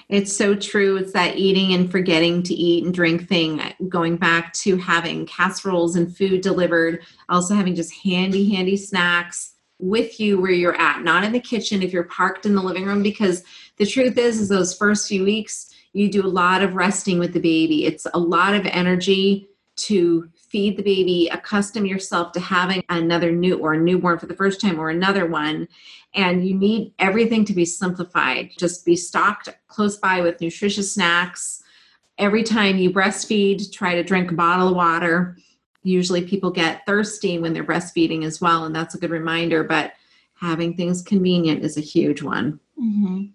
It's 0.09 0.37
so 0.37 0.55
true. 0.55 0.97
It's 0.97 1.13
that 1.13 1.37
eating 1.37 1.73
and 1.73 1.91
forgetting 1.91 2.43
to 2.45 2.55
eat 2.55 2.85
and 2.85 2.95
drink 2.95 3.29
thing. 3.29 3.61
Going 3.89 4.17
back 4.17 4.53
to 4.55 4.77
having 4.77 5.27
casseroles 5.27 5.97
and 5.97 6.15
food 6.15 6.43
delivered, 6.43 7.03
also 7.29 7.55
having 7.55 7.75
just 7.75 7.95
handy, 8.05 8.51
handy 8.55 8.77
snacks 8.77 9.55
with 9.79 10.21
you 10.21 10.41
where 10.41 10.53
you're 10.53 10.81
at, 10.81 11.03
not 11.03 11.25
in 11.25 11.33
the 11.33 11.41
kitchen 11.41 11.83
if 11.83 11.93
you're 11.93 12.05
parked 12.05 12.47
in 12.47 12.55
the 12.55 12.63
living 12.63 12.85
room. 12.85 13.03
Because 13.03 13.43
the 13.79 13.87
truth 13.87 14.17
is, 14.19 14.41
is 14.41 14.49
those 14.49 14.77
first 14.77 15.09
few 15.09 15.25
weeks, 15.25 15.73
you 15.97 16.11
do 16.11 16.25
a 16.25 16.29
lot 16.29 16.63
of 16.63 16.75
resting 16.75 17.19
with 17.19 17.33
the 17.33 17.41
baby. 17.41 17.87
It's 17.87 18.07
a 18.13 18.19
lot 18.19 18.55
of 18.55 18.67
energy 18.67 19.49
to 19.77 20.29
feed 20.35 20.77
the 20.77 20.83
baby, 20.83 21.29
accustom 21.33 21.85
yourself 21.85 22.33
to 22.33 22.41
having 22.41 22.83
another 22.89 23.31
new 23.33 23.59
or 23.59 23.75
a 23.75 23.79
newborn 23.79 24.19
for 24.19 24.27
the 24.27 24.35
first 24.35 24.61
time 24.61 24.79
or 24.79 24.91
another 24.91 25.27
one 25.27 25.69
and 26.17 26.49
you 26.49 26.55
need 26.55 26.93
everything 26.99 27.45
to 27.45 27.53
be 27.53 27.65
simplified. 27.65 28.51
Just 28.57 28.85
be 28.85 28.97
stocked 28.97 29.51
close 29.69 29.99
by 29.99 30.23
with 30.23 30.41
nutritious 30.41 30.93
snacks. 30.93 31.63
Every 32.19 32.43
time 32.43 32.79
you 32.79 32.91
breastfeed, 32.91 33.71
try 33.71 33.95
to 33.95 34.03
drink 34.03 34.31
a 34.31 34.35
bottle 34.35 34.69
of 34.69 34.77
water. 34.77 35.37
Usually 35.83 36.27
people 36.27 36.51
get 36.51 36.85
thirsty 36.87 37.39
when 37.39 37.53
they're 37.53 37.63
breastfeeding 37.63 38.25
as 38.25 38.41
well, 38.41 38.65
and 38.65 38.75
that's 38.75 38.95
a 38.95 38.99
good 38.99 39.11
reminder. 39.11 39.63
But 39.63 39.93
having 40.41 40.75
things 40.75 41.03
convenient 41.03 41.63
is 41.63 41.77
a 41.77 41.83
huge 41.83 42.23
one. 42.23 42.59
Mm-hmm. 42.81 43.27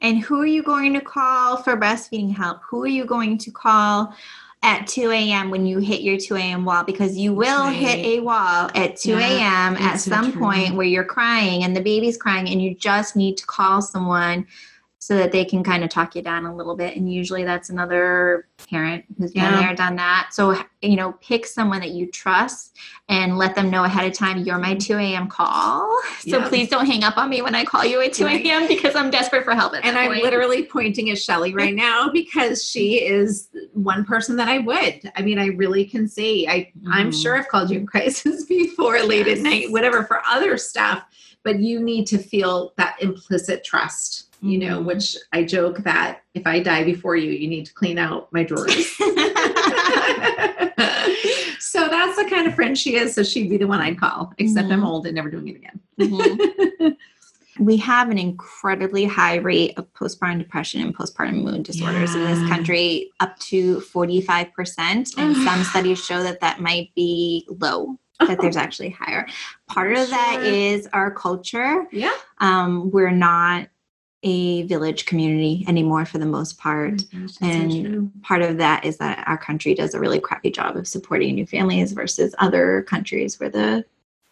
And 0.00 0.18
who 0.20 0.40
are 0.40 0.46
you 0.46 0.62
going 0.62 0.92
to 0.94 1.00
call 1.00 1.56
for 1.56 1.76
breastfeeding 1.76 2.34
help? 2.34 2.60
Who 2.68 2.82
are 2.84 2.88
you 2.88 3.04
going 3.04 3.38
to 3.38 3.50
call 3.50 4.14
at 4.62 4.86
2 4.86 5.10
a.m. 5.10 5.50
when 5.50 5.64
you 5.66 5.78
hit 5.78 6.02
your 6.02 6.18
2 6.18 6.36
a.m. 6.36 6.64
wall? 6.64 6.84
Because 6.84 7.16
you 7.16 7.32
will 7.32 7.64
Right. 7.64 7.74
hit 7.74 8.04
a 8.04 8.20
wall 8.20 8.70
at 8.74 8.96
2 8.96 9.12
Yeah, 9.12 9.18
a.m. 9.18 9.74
at 9.76 9.80
that's 9.80 10.04
so 10.04 10.10
some 10.10 10.32
point 10.32 10.74
where 10.74 10.86
you're 10.86 11.04
crying 11.04 11.64
and 11.64 11.74
the 11.74 11.80
baby's 11.80 12.16
crying, 12.16 12.48
and 12.48 12.60
you 12.62 12.74
just 12.74 13.16
need 13.16 13.36
to 13.38 13.46
call 13.46 13.80
someone 13.80 14.46
so 15.06 15.14
that 15.16 15.30
they 15.30 15.44
can 15.44 15.62
kind 15.62 15.84
of 15.84 15.88
talk 15.88 16.16
you 16.16 16.20
down 16.22 16.46
a 16.46 16.52
little 16.56 16.74
bit. 16.74 16.96
And 16.96 17.08
usually 17.12 17.44
that's 17.44 17.70
another 17.70 18.48
parent 18.68 19.04
who's 19.16 19.30
been 19.32 19.44
Yeah. 19.44 19.60
there, 19.60 19.74
done 19.76 19.94
that. 19.94 20.30
So, 20.32 20.60
you 20.82 20.96
know, 20.96 21.12
pick 21.22 21.46
someone 21.46 21.78
that 21.78 21.90
you 21.90 22.10
trust 22.10 22.76
and 23.08 23.38
let 23.38 23.54
them 23.54 23.70
know 23.70 23.84
ahead 23.84 24.04
of 24.04 24.14
time 24.18 24.38
you're 24.38 24.58
my 24.58 24.74
2 24.74 24.96
a.m. 24.98 25.28
call. 25.28 25.96
So 26.18 26.38
Yeah. 26.38 26.48
please 26.48 26.68
don't 26.68 26.86
hang 26.86 27.04
up 27.04 27.18
on 27.18 27.30
me 27.30 27.40
when 27.40 27.54
I 27.54 27.64
call 27.64 27.84
you 27.84 28.00
at 28.02 28.14
2 28.14 28.26
a.m. 28.26 28.66
because 28.66 28.96
I'm 28.96 29.10
desperate 29.10 29.44
for 29.44 29.54
help. 29.54 29.76
At 29.76 29.84
and 29.84 29.96
I'm 29.96 30.08
point. 30.08 30.24
literally 30.24 30.64
pointing 30.64 31.08
at 31.10 31.18
Shelly 31.18 31.54
right 31.54 31.74
now 31.88 32.08
because 32.12 32.64
she 32.68 33.00
is 33.00 33.48
one 33.74 34.04
person 34.04 34.34
that 34.38 34.48
I 34.48 34.58
would. 34.58 35.12
I 35.14 35.22
mean, 35.22 35.38
I 35.38 35.46
really 35.50 35.84
can 35.84 36.08
see. 36.08 36.48
I 36.48 36.72
I'm 36.90 37.12
Mhm. 37.12 37.22
sure 37.22 37.38
I've 37.38 37.46
called 37.46 37.70
you 37.70 37.78
in 37.78 37.86
crisis 37.86 38.44
before, 38.48 39.00
late 39.04 39.28
at 39.28 39.38
night, 39.38 39.70
whatever, 39.70 40.02
for 40.02 40.20
other 40.26 40.56
stuff. 40.58 41.04
But 41.44 41.60
you 41.60 41.78
need 41.78 42.08
to 42.08 42.18
feel 42.18 42.72
that 42.76 42.96
implicit 43.00 43.62
trust. 43.62 44.25
You 44.42 44.58
know, 44.58 44.80
Mhm. 44.80 44.84
which 44.84 45.16
I 45.32 45.44
joke 45.44 45.78
that 45.84 46.20
if 46.34 46.46
I 46.46 46.60
die 46.60 46.84
before 46.84 47.16
you, 47.16 47.30
you 47.30 47.48
need 47.48 47.64
to 47.66 47.74
clean 47.74 47.98
out 47.98 48.30
my 48.32 48.42
drawers. 48.44 48.86
so 51.58 51.88
that's 51.88 52.16
the 52.16 52.26
kind 52.28 52.46
of 52.46 52.54
friend 52.54 52.76
she 52.76 52.96
is. 52.96 53.14
So 53.14 53.22
she'd 53.22 53.48
be 53.50 53.56
the 53.56 53.66
one 53.66 53.80
I'd 53.80 53.98
call, 53.98 54.32
except 54.38 54.70
I'm 54.70 54.82
Mhm. 54.82 54.86
old 54.86 55.06
and 55.06 55.14
never 55.14 55.30
doing 55.30 55.48
it 55.48 55.56
again. 55.56 55.80
Mhm. 55.98 56.96
we 57.58 57.78
have 57.78 58.10
an 58.10 58.18
incredibly 58.18 59.06
high 59.06 59.36
rate 59.36 59.72
of 59.78 59.90
postpartum 59.94 60.38
depression 60.38 60.82
and 60.82 60.94
postpartum 60.94 61.42
mood 61.42 61.62
disorders 61.62 62.14
in 62.14 62.22
this 62.22 62.38
country, 62.50 63.10
up 63.20 63.38
to 63.38 63.80
45%. 63.80 65.14
And 65.16 65.34
some 65.44 65.64
studies 65.64 66.04
show 66.04 66.22
that 66.22 66.40
that 66.40 66.60
might 66.60 66.94
be 66.94 67.46
low, 67.48 67.98
that 68.20 68.42
there's 68.42 68.58
actually 68.58 68.90
higher. 68.90 69.26
Part 69.68 69.96
of 69.96 70.10
that 70.10 70.32
Sure. 70.34 70.42
is 70.44 70.86
our 70.92 71.10
culture. 71.10 71.86
Yeah. 71.92 72.12
Um, 72.40 72.90
we're 72.90 73.10
not 73.10 73.68
a 74.26 74.64
village 74.64 75.06
community 75.06 75.64
anymore 75.68 76.04
for 76.04 76.18
the 76.18 76.26
most 76.26 76.58
part. 76.58 77.02
And 77.40 78.10
part 78.22 78.42
of 78.42 78.58
that 78.58 78.84
is 78.84 78.96
that 78.98 79.22
our 79.28 79.38
country 79.38 79.72
does 79.72 79.94
a 79.94 80.00
really 80.00 80.18
crappy 80.18 80.50
job 80.50 80.76
of 80.76 80.88
supporting 80.88 81.36
new 81.36 81.46
families 81.46 81.92
versus 81.92 82.34
other 82.40 82.82
countries 82.82 83.38
where 83.38 83.50
the 83.50 83.84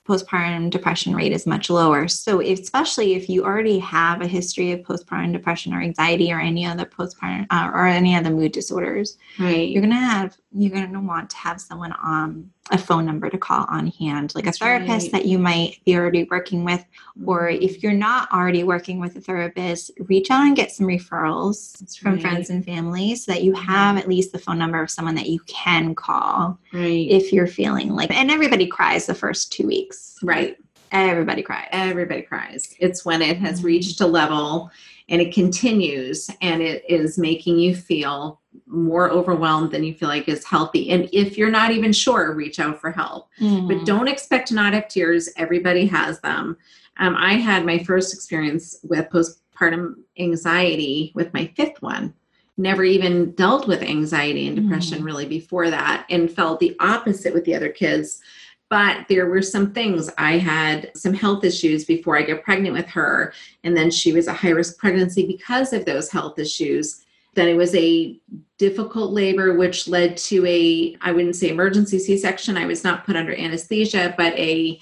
postpartum 0.05 0.69
depression 0.69 1.15
rate 1.15 1.33
is 1.33 1.47
much 1.47 1.71
lower. 1.71 2.09
So, 2.09 2.41
especially 2.41 3.15
if 3.15 3.29
you 3.29 3.45
already 3.45 3.79
have 3.79 4.21
a 4.21 4.27
history 4.27 4.73
of 4.73 4.81
postpartum 4.81 5.33
depression 5.33 5.73
or 5.73 5.81
anxiety 5.81 6.33
or 6.33 6.41
any 6.41 6.67
other 6.67 6.85
postpartum 6.85 7.47
uh, 7.51 7.71
or 7.73 7.87
any 7.87 8.17
other 8.17 8.31
mood 8.31 8.53
disorders, 8.53 9.17
right. 9.39 9.69
you're 9.69 9.81
gonna 9.81 9.95
have 9.95 10.37
you're 10.55 10.71
gonna 10.71 11.01
want 11.01 11.31
to 11.31 11.37
have 11.37 11.61
someone 11.61 11.93
on 11.93 12.51
a 12.71 12.79
phone 12.79 13.05
number 13.05 13.29
to 13.29 13.37
call 13.37 13.67
on 13.69 13.89
hand, 13.89 14.35
like 14.35 14.45
That's 14.45 14.57
a 14.59 14.65
therapist 14.65 15.07
right. 15.07 15.13
that 15.13 15.27
you 15.27 15.39
might 15.39 15.81
be 15.85 15.97
already 15.97 16.25
working 16.25 16.65
with 16.65 16.85
or 17.27 17.49
mm-hmm. 17.49 17.63
if 17.63 17.83
you're 17.83 17.93
not 17.93 18.31
already 18.33 18.65
working 18.65 19.01
with 19.01 19.17
a 19.17 19.21
therapist, 19.21 19.91
reach 19.99 20.31
out 20.31 20.47
and 20.47 20.57
get 20.57 20.71
some 20.71 20.87
referrals 20.87 21.79
That's 21.79 21.97
from 21.97 22.15
right. 22.15 22.23
friends 22.23 22.51
and 22.51 22.65
family 22.65 23.17
so 23.17 23.33
that 23.33 23.43
you 23.43 23.53
mm-hmm. 23.53 23.65
have 23.65 23.99
at 23.99 24.09
least 24.09 24.33
the 24.33 24.39
phone 24.39 24.59
number 24.59 24.81
of 24.81 24.91
someone 24.91 25.15
that 25.17 25.29
you 25.29 25.41
can 25.41 25.95
call 25.95 26.59
right. 26.73 27.07
if 27.11 27.33
you're 27.33 27.47
feeling 27.47 27.91
like 27.91 28.11
and 28.11 28.31
everybody 28.31 28.67
cries 28.67 29.07
the 29.07 29.15
first 29.15 29.53
two 29.53 29.67
weeks. 29.67 30.19
right. 30.23 30.57
Everybody 30.93 31.43
cries. 31.43 31.69
everybody 31.73 32.23
cries. 32.23 32.73
It's 32.79 33.05
when 33.05 33.21
it 33.21 33.37
has 33.39 33.61
Mhm. 33.61 33.65
reached 33.65 34.01
a 34.01 34.07
level 34.07 34.71
and 35.09 35.21
it 35.21 35.35
continues 35.35 36.31
and 36.41 36.63
it 36.63 36.83
is 36.89 37.19
making 37.19 37.59
you 37.59 37.75
feel 37.75 38.41
more 38.67 39.11
overwhelmed 39.11 39.71
than 39.71 39.85
you 39.85 39.93
feel 39.95 40.09
like 40.09 40.29
is 40.29 40.45
healthy. 40.45 40.91
And 40.91 41.09
if 41.13 41.37
you're 41.37 41.51
not 41.51 41.73
even 41.73 41.93
sure, 41.93 42.33
reach 42.35 42.59
out 42.61 42.81
for 42.81 42.91
help. 42.91 43.29
Mhm. 43.41 43.69
But 43.69 43.85
don't 43.85 44.09
expect 44.09 44.49
to 44.49 44.55
not 44.55 44.73
have 44.73 44.89
tears. 44.89 45.29
Everybody 45.37 45.87
has 45.87 46.21
them. 46.21 46.57
Um, 46.99 47.17
I 47.19 47.35
had 47.35 47.67
my 47.67 47.79
first 47.79 48.15
experience 48.15 48.79
with 48.85 49.09
postpartum 49.11 49.97
anxiety 50.19 51.13
with 51.15 51.35
my 51.35 51.51
fifth 51.57 51.83
one. 51.83 52.15
Never 52.57 52.85
even 52.85 53.33
dealt 53.33 53.67
with 53.67 53.83
anxiety 53.83 54.47
and 54.47 54.55
depression 54.57 55.01
Mhm. 55.01 55.05
really 55.05 55.27
before 55.27 55.71
that, 55.71 56.07
and 56.09 56.31
felt 56.31 56.61
the 56.61 56.77
opposite 56.79 57.35
with 57.35 57.45
the 57.45 57.55
other 57.57 57.69
kids. 57.69 58.21
But 58.71 59.07
there 59.09 59.27
were 59.27 59.43
some 59.43 59.73
things. 59.73 60.11
I 60.19 60.39
had 60.39 60.91
some 60.97 61.15
health 61.15 61.45
issues 61.45 61.85
before 61.85 62.17
I 62.17 62.23
got 62.23 62.43
pregnant 62.43 62.75
with 62.75 62.89
her, 62.89 63.33
and 63.63 63.77
then 63.77 63.91
she 63.91 64.13
was 64.13 64.27
a 64.27 64.33
high 64.33 64.51
risk 64.51 64.79
pregnancy 64.79 65.27
because 65.27 65.73
of 65.73 65.85
those 65.85 66.11
health 66.11 66.39
issues. 66.39 67.05
Then 67.35 67.49
it 67.49 67.57
was 67.57 67.75
a 67.75 68.19
difficult 68.59 69.13
labor, 69.13 69.55
which 69.55 69.89
led 69.89 70.17
to 70.17 70.47
a, 70.47 70.97
I 71.01 71.13
wouldn't 71.13 71.37
say 71.37 71.49
emergency 71.49 71.99
C 71.99 72.17
section. 72.17 72.57
I 72.57 72.67
was 72.67 72.85
not 72.85 73.05
put 73.05 73.17
under 73.17 73.35
anesthesia, 73.35 74.15
but 74.17 74.33
a, 74.35 74.81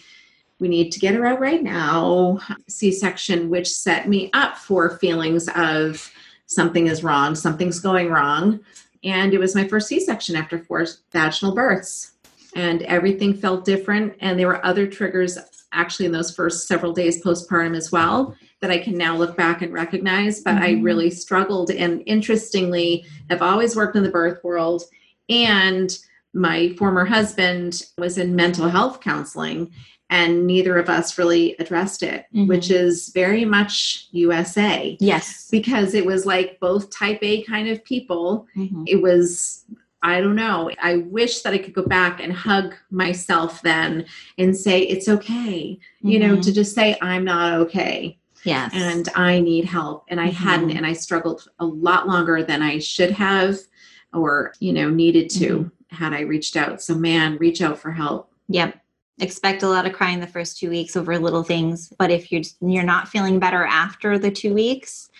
we 0.60 0.68
need 0.68 0.92
to 0.92 1.00
get 1.00 1.14
her 1.14 1.26
out 1.26 1.40
right 1.40 1.62
now 1.62 2.38
C 2.68 2.92
section, 2.92 3.50
which 3.50 3.68
set 3.68 4.08
me 4.08 4.30
up 4.32 4.58
for 4.58 4.98
feelings 4.98 5.48
of 5.56 6.10
something 6.46 6.86
is 6.86 7.02
wrong, 7.02 7.34
something's 7.34 7.80
going 7.80 8.10
wrong. 8.10 8.60
And 9.02 9.34
it 9.34 9.40
was 9.40 9.54
my 9.54 9.66
first 9.66 9.88
C 9.88 9.98
section 9.98 10.36
after 10.36 10.58
four 10.58 10.86
vaginal 11.10 11.54
births. 11.54 12.11
And 12.54 12.82
everything 12.82 13.34
felt 13.34 13.64
different. 13.64 14.14
And 14.20 14.38
there 14.38 14.46
were 14.48 14.64
other 14.64 14.86
triggers 14.86 15.38
actually 15.72 16.06
in 16.06 16.12
those 16.12 16.34
first 16.34 16.68
several 16.68 16.92
days 16.92 17.22
postpartum 17.24 17.76
as 17.76 17.90
well 17.90 18.36
that 18.60 18.70
I 18.70 18.78
can 18.78 18.96
now 18.96 19.16
look 19.16 19.36
back 19.36 19.62
and 19.62 19.72
recognize. 19.72 20.40
But 20.40 20.56
I 20.56 20.74
Mhm. 20.74 20.84
really 20.84 21.10
struggled. 21.10 21.70
And 21.70 22.02
interestingly, 22.06 23.04
I've 23.30 23.42
always 23.42 23.74
worked 23.74 23.96
in 23.96 24.02
the 24.02 24.10
birth 24.10 24.42
world. 24.44 24.82
And 25.28 25.96
my 26.34 26.74
former 26.78 27.04
husband 27.06 27.82
was 27.98 28.18
in 28.18 28.34
mental 28.36 28.68
health 28.68 29.00
counseling, 29.00 29.70
and 30.10 30.46
neither 30.46 30.76
of 30.78 30.88
us 30.90 31.16
really 31.18 31.56
addressed 31.58 32.02
it, 32.02 32.26
Mhm. 32.34 32.48
which 32.48 32.70
is 32.70 33.10
very 33.14 33.44
much 33.46 34.08
USA 34.12 34.96
yes. 35.00 35.48
because 35.50 35.94
it 35.94 36.04
was 36.06 36.26
like 36.26 36.58
both 36.60 36.90
type 36.90 37.18
A 37.22 37.42
kind 37.42 37.68
of 37.68 37.82
people 37.84 38.46
Mhm. 38.56 38.84
it 38.86 39.00
was 39.02 39.64
i 40.02 40.20
don't 40.20 40.34
know. 40.36 40.70
I 40.82 40.96
wish 40.96 41.42
that 41.42 41.52
i 41.52 41.58
could 41.58 41.74
go 41.74 41.84
back 41.84 42.20
and 42.20 42.32
hug 42.32 42.74
myself 42.90 43.62
then 43.62 44.06
and 44.38 44.56
say 44.56 44.80
it's 44.82 45.08
okay 45.08 45.78
you 46.00 46.18
know 46.18 46.40
to 46.40 46.52
just 46.52 46.74
say 46.74 46.96
i'm 47.00 47.24
not 47.24 47.54
okay. 47.60 48.18
Yes. 48.44 48.72
and 48.74 49.08
i 49.14 49.38
need 49.40 49.64
help. 49.64 50.04
And 50.08 50.20
i 50.20 50.28
Mhm. 50.28 50.32
hadn't 50.32 50.70
and 50.72 50.84
i 50.86 50.92
struggled 50.92 51.48
a 51.60 51.66
lot 51.66 52.08
longer 52.08 52.42
than 52.42 52.62
i 52.62 52.78
should 52.78 53.12
have 53.12 53.58
or 54.12 54.52
you 54.60 54.72
know 54.72 54.90
needed 54.90 55.30
to 55.30 55.70
had 55.90 56.12
i 56.12 56.20
reached 56.20 56.56
out. 56.56 56.82
So 56.82 56.94
man 56.94 57.36
reach 57.38 57.60
out 57.62 57.78
for 57.78 57.92
help. 57.92 58.30
Yep. 58.48 58.78
Expect 59.20 59.62
a 59.62 59.68
lot 59.68 59.86
of 59.86 59.92
crying 59.92 60.20
the 60.20 60.26
first 60.26 60.58
two 60.58 60.70
weeks 60.70 60.96
over 60.96 61.16
little 61.18 61.42
things, 61.44 61.92
but 61.98 62.10
if 62.10 62.32
you're 62.32 62.42
you're 62.60 62.82
not 62.82 63.08
feeling 63.08 63.38
better 63.38 63.64
after 63.64 64.18
the 64.18 64.30
two 64.30 64.52
weeks, 64.54 65.10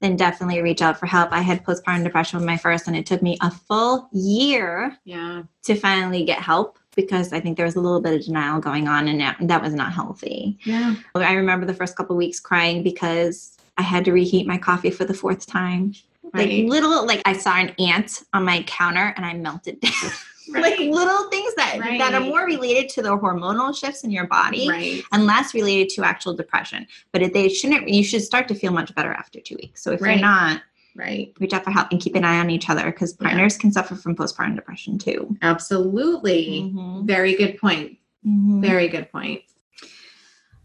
then 0.00 0.16
definitely 0.16 0.62
reach 0.62 0.82
out 0.82 0.98
for 0.98 1.06
help. 1.06 1.32
I 1.32 1.40
had 1.40 1.64
postpartum 1.64 2.04
depression 2.04 2.38
with 2.38 2.46
my 2.46 2.56
first, 2.56 2.86
and 2.86 2.96
it 2.96 3.06
took 3.06 3.22
me 3.22 3.36
a 3.40 3.50
full 3.50 4.08
year 4.12 4.96
yeah 5.04 5.42
to 5.64 5.74
finally 5.74 6.24
get 6.24 6.40
help 6.40 6.78
because 6.94 7.32
I 7.32 7.40
think 7.40 7.56
there 7.56 7.66
was 7.66 7.76
a 7.76 7.80
little 7.80 8.00
bit 8.00 8.14
of 8.14 8.24
denial 8.24 8.60
going 8.60 8.88
on, 8.88 9.08
and 9.08 9.20
that, 9.20 9.62
was 9.62 9.74
not 9.74 9.92
healthy. 9.92 10.58
yeah 10.64 10.94
I 11.14 11.34
remember 11.34 11.66
the 11.66 11.74
first 11.74 11.96
couple 11.96 12.16
weeks 12.16 12.40
crying 12.40 12.82
because 12.82 13.56
I 13.76 13.82
had 13.82 14.04
to 14.06 14.12
reheat 14.12 14.46
my 14.46 14.58
coffee 14.58 14.90
for 14.90 15.04
the 15.04 15.14
fourth 15.14 15.46
time. 15.46 15.94
right 16.34 16.64
Like 16.64 16.70
little, 16.70 17.06
like 17.06 17.22
I 17.24 17.32
saw 17.32 17.56
an 17.56 17.70
ant 17.78 18.24
on 18.34 18.44
my 18.44 18.62
counter 18.64 19.14
and 19.16 19.24
I 19.24 19.34
melted 19.34 19.80
down. 19.80 19.92
like 20.48 20.78
little 20.78 21.28
things 21.30 21.54
that 21.56 21.78
that 21.98 22.14
are 22.14 22.20
more 22.20 22.44
related 22.44 22.88
to 22.90 23.02
the 23.02 23.10
hormonal 23.16 23.76
shifts 23.76 24.04
in 24.04 24.10
your 24.10 24.26
body 24.26 24.68
right 24.68 25.02
and 25.12 25.26
less 25.26 25.54
related 25.54 25.88
to 25.90 26.04
actual 26.04 26.34
depression. 26.34 26.86
But 27.12 27.32
they 27.32 27.48
shouldn't, 27.48 27.88
you 27.88 28.02
should 28.04 28.22
start 28.22 28.48
to 28.48 28.54
feel 28.54 28.72
much 28.72 28.94
better 28.94 29.12
after 29.12 29.40
two 29.40 29.56
weeks. 29.56 29.82
So 29.82 29.92
if 29.92 30.00
Right. 30.00 30.12
you're 30.18 30.20
not, 30.22 30.62
right 30.96 31.32
reach 31.38 31.52
out 31.52 31.62
for 31.64 31.70
help 31.70 31.92
and 31.92 32.00
keep 32.00 32.14
an 32.16 32.24
eye 32.24 32.38
on 32.40 32.50
each 32.50 32.68
other 32.68 32.86
because 32.86 33.16
Yeah. 33.20 33.28
partners 33.28 33.56
can 33.56 33.70
suffer 33.72 33.94
from 33.94 34.16
postpartum 34.16 34.56
depression 34.56 34.98
too. 34.98 35.36
absolutely 35.42 36.72
Mhm. 36.74 37.04
very 37.06 37.34
good 37.36 37.56
point 37.58 37.98
Mhm. 38.26 38.60
very 38.60 38.88
good 38.88 39.10
point 39.12 39.42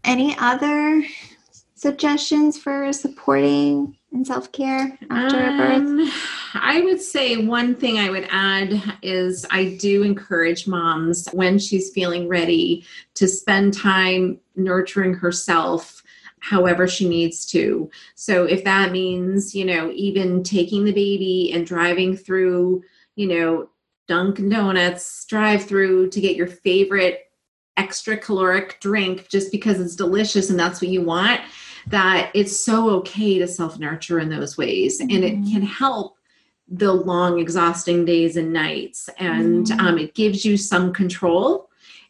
Any 0.02 0.36
other 0.38 1.02
suggestions 1.84 2.56
for 2.56 2.90
supporting 2.94 3.94
and 4.10 4.26
self 4.26 4.50
care 4.52 4.98
after 5.10 5.36
a 5.38 5.50
birth? 5.50 5.82
Um, 5.82 6.10
I 6.54 6.80
would 6.80 6.98
say 6.98 7.36
one 7.44 7.74
thing 7.74 7.98
I 7.98 8.08
would 8.08 8.26
add 8.30 8.98
is 9.02 9.44
I 9.50 9.76
do 9.78 10.02
encourage 10.02 10.66
moms 10.66 11.28
when 11.32 11.58
she's 11.58 11.90
feeling 11.90 12.26
ready 12.26 12.86
to 13.16 13.28
spend 13.28 13.74
time 13.74 14.40
nurturing 14.56 15.12
herself 15.12 16.02
however 16.40 16.88
she 16.88 17.06
needs 17.06 17.44
to. 17.46 17.90
So 18.14 18.44
if 18.44 18.64
that 18.64 18.90
means, 18.90 19.54
you 19.54 19.66
know, 19.66 19.90
even 19.94 20.42
taking 20.42 20.86
the 20.86 20.92
baby 20.92 21.52
and 21.52 21.66
driving 21.66 22.16
through, 22.16 22.82
you 23.14 23.26
know, 23.26 23.68
Dunkin' 24.08 24.48
Donuts 24.48 25.26
drive 25.26 25.64
through 25.64 26.08
to 26.10 26.20
get 26.20 26.36
your 26.36 26.46
favorite 26.46 27.30
extra 27.76 28.16
caloric 28.16 28.80
drink 28.80 29.28
just 29.28 29.52
because 29.52 29.80
it's 29.80 29.96
delicious 29.96 30.48
and 30.48 30.58
that's 30.58 30.80
what 30.80 30.90
you 30.90 31.02
want 31.02 31.42
that 31.88 32.30
it's 32.34 32.56
so 32.64 32.90
okay 32.90 33.38
to 33.38 33.46
self 33.46 33.78
nurture 33.78 34.18
in 34.18 34.28
those 34.28 34.56
ways 34.56 35.00
and 35.00 35.10
it 35.12 35.34
Mhm. 35.38 35.52
can 35.52 35.62
help 35.62 36.16
the 36.68 36.92
long 36.92 37.38
exhausting 37.38 38.04
days 38.04 38.36
and 38.36 38.52
nights 38.52 39.08
and 39.18 39.66
Mhm. 39.66 39.80
um, 39.80 39.98
it 39.98 40.14
gives 40.14 40.44
you 40.44 40.56
some 40.56 40.92
control 40.92 41.68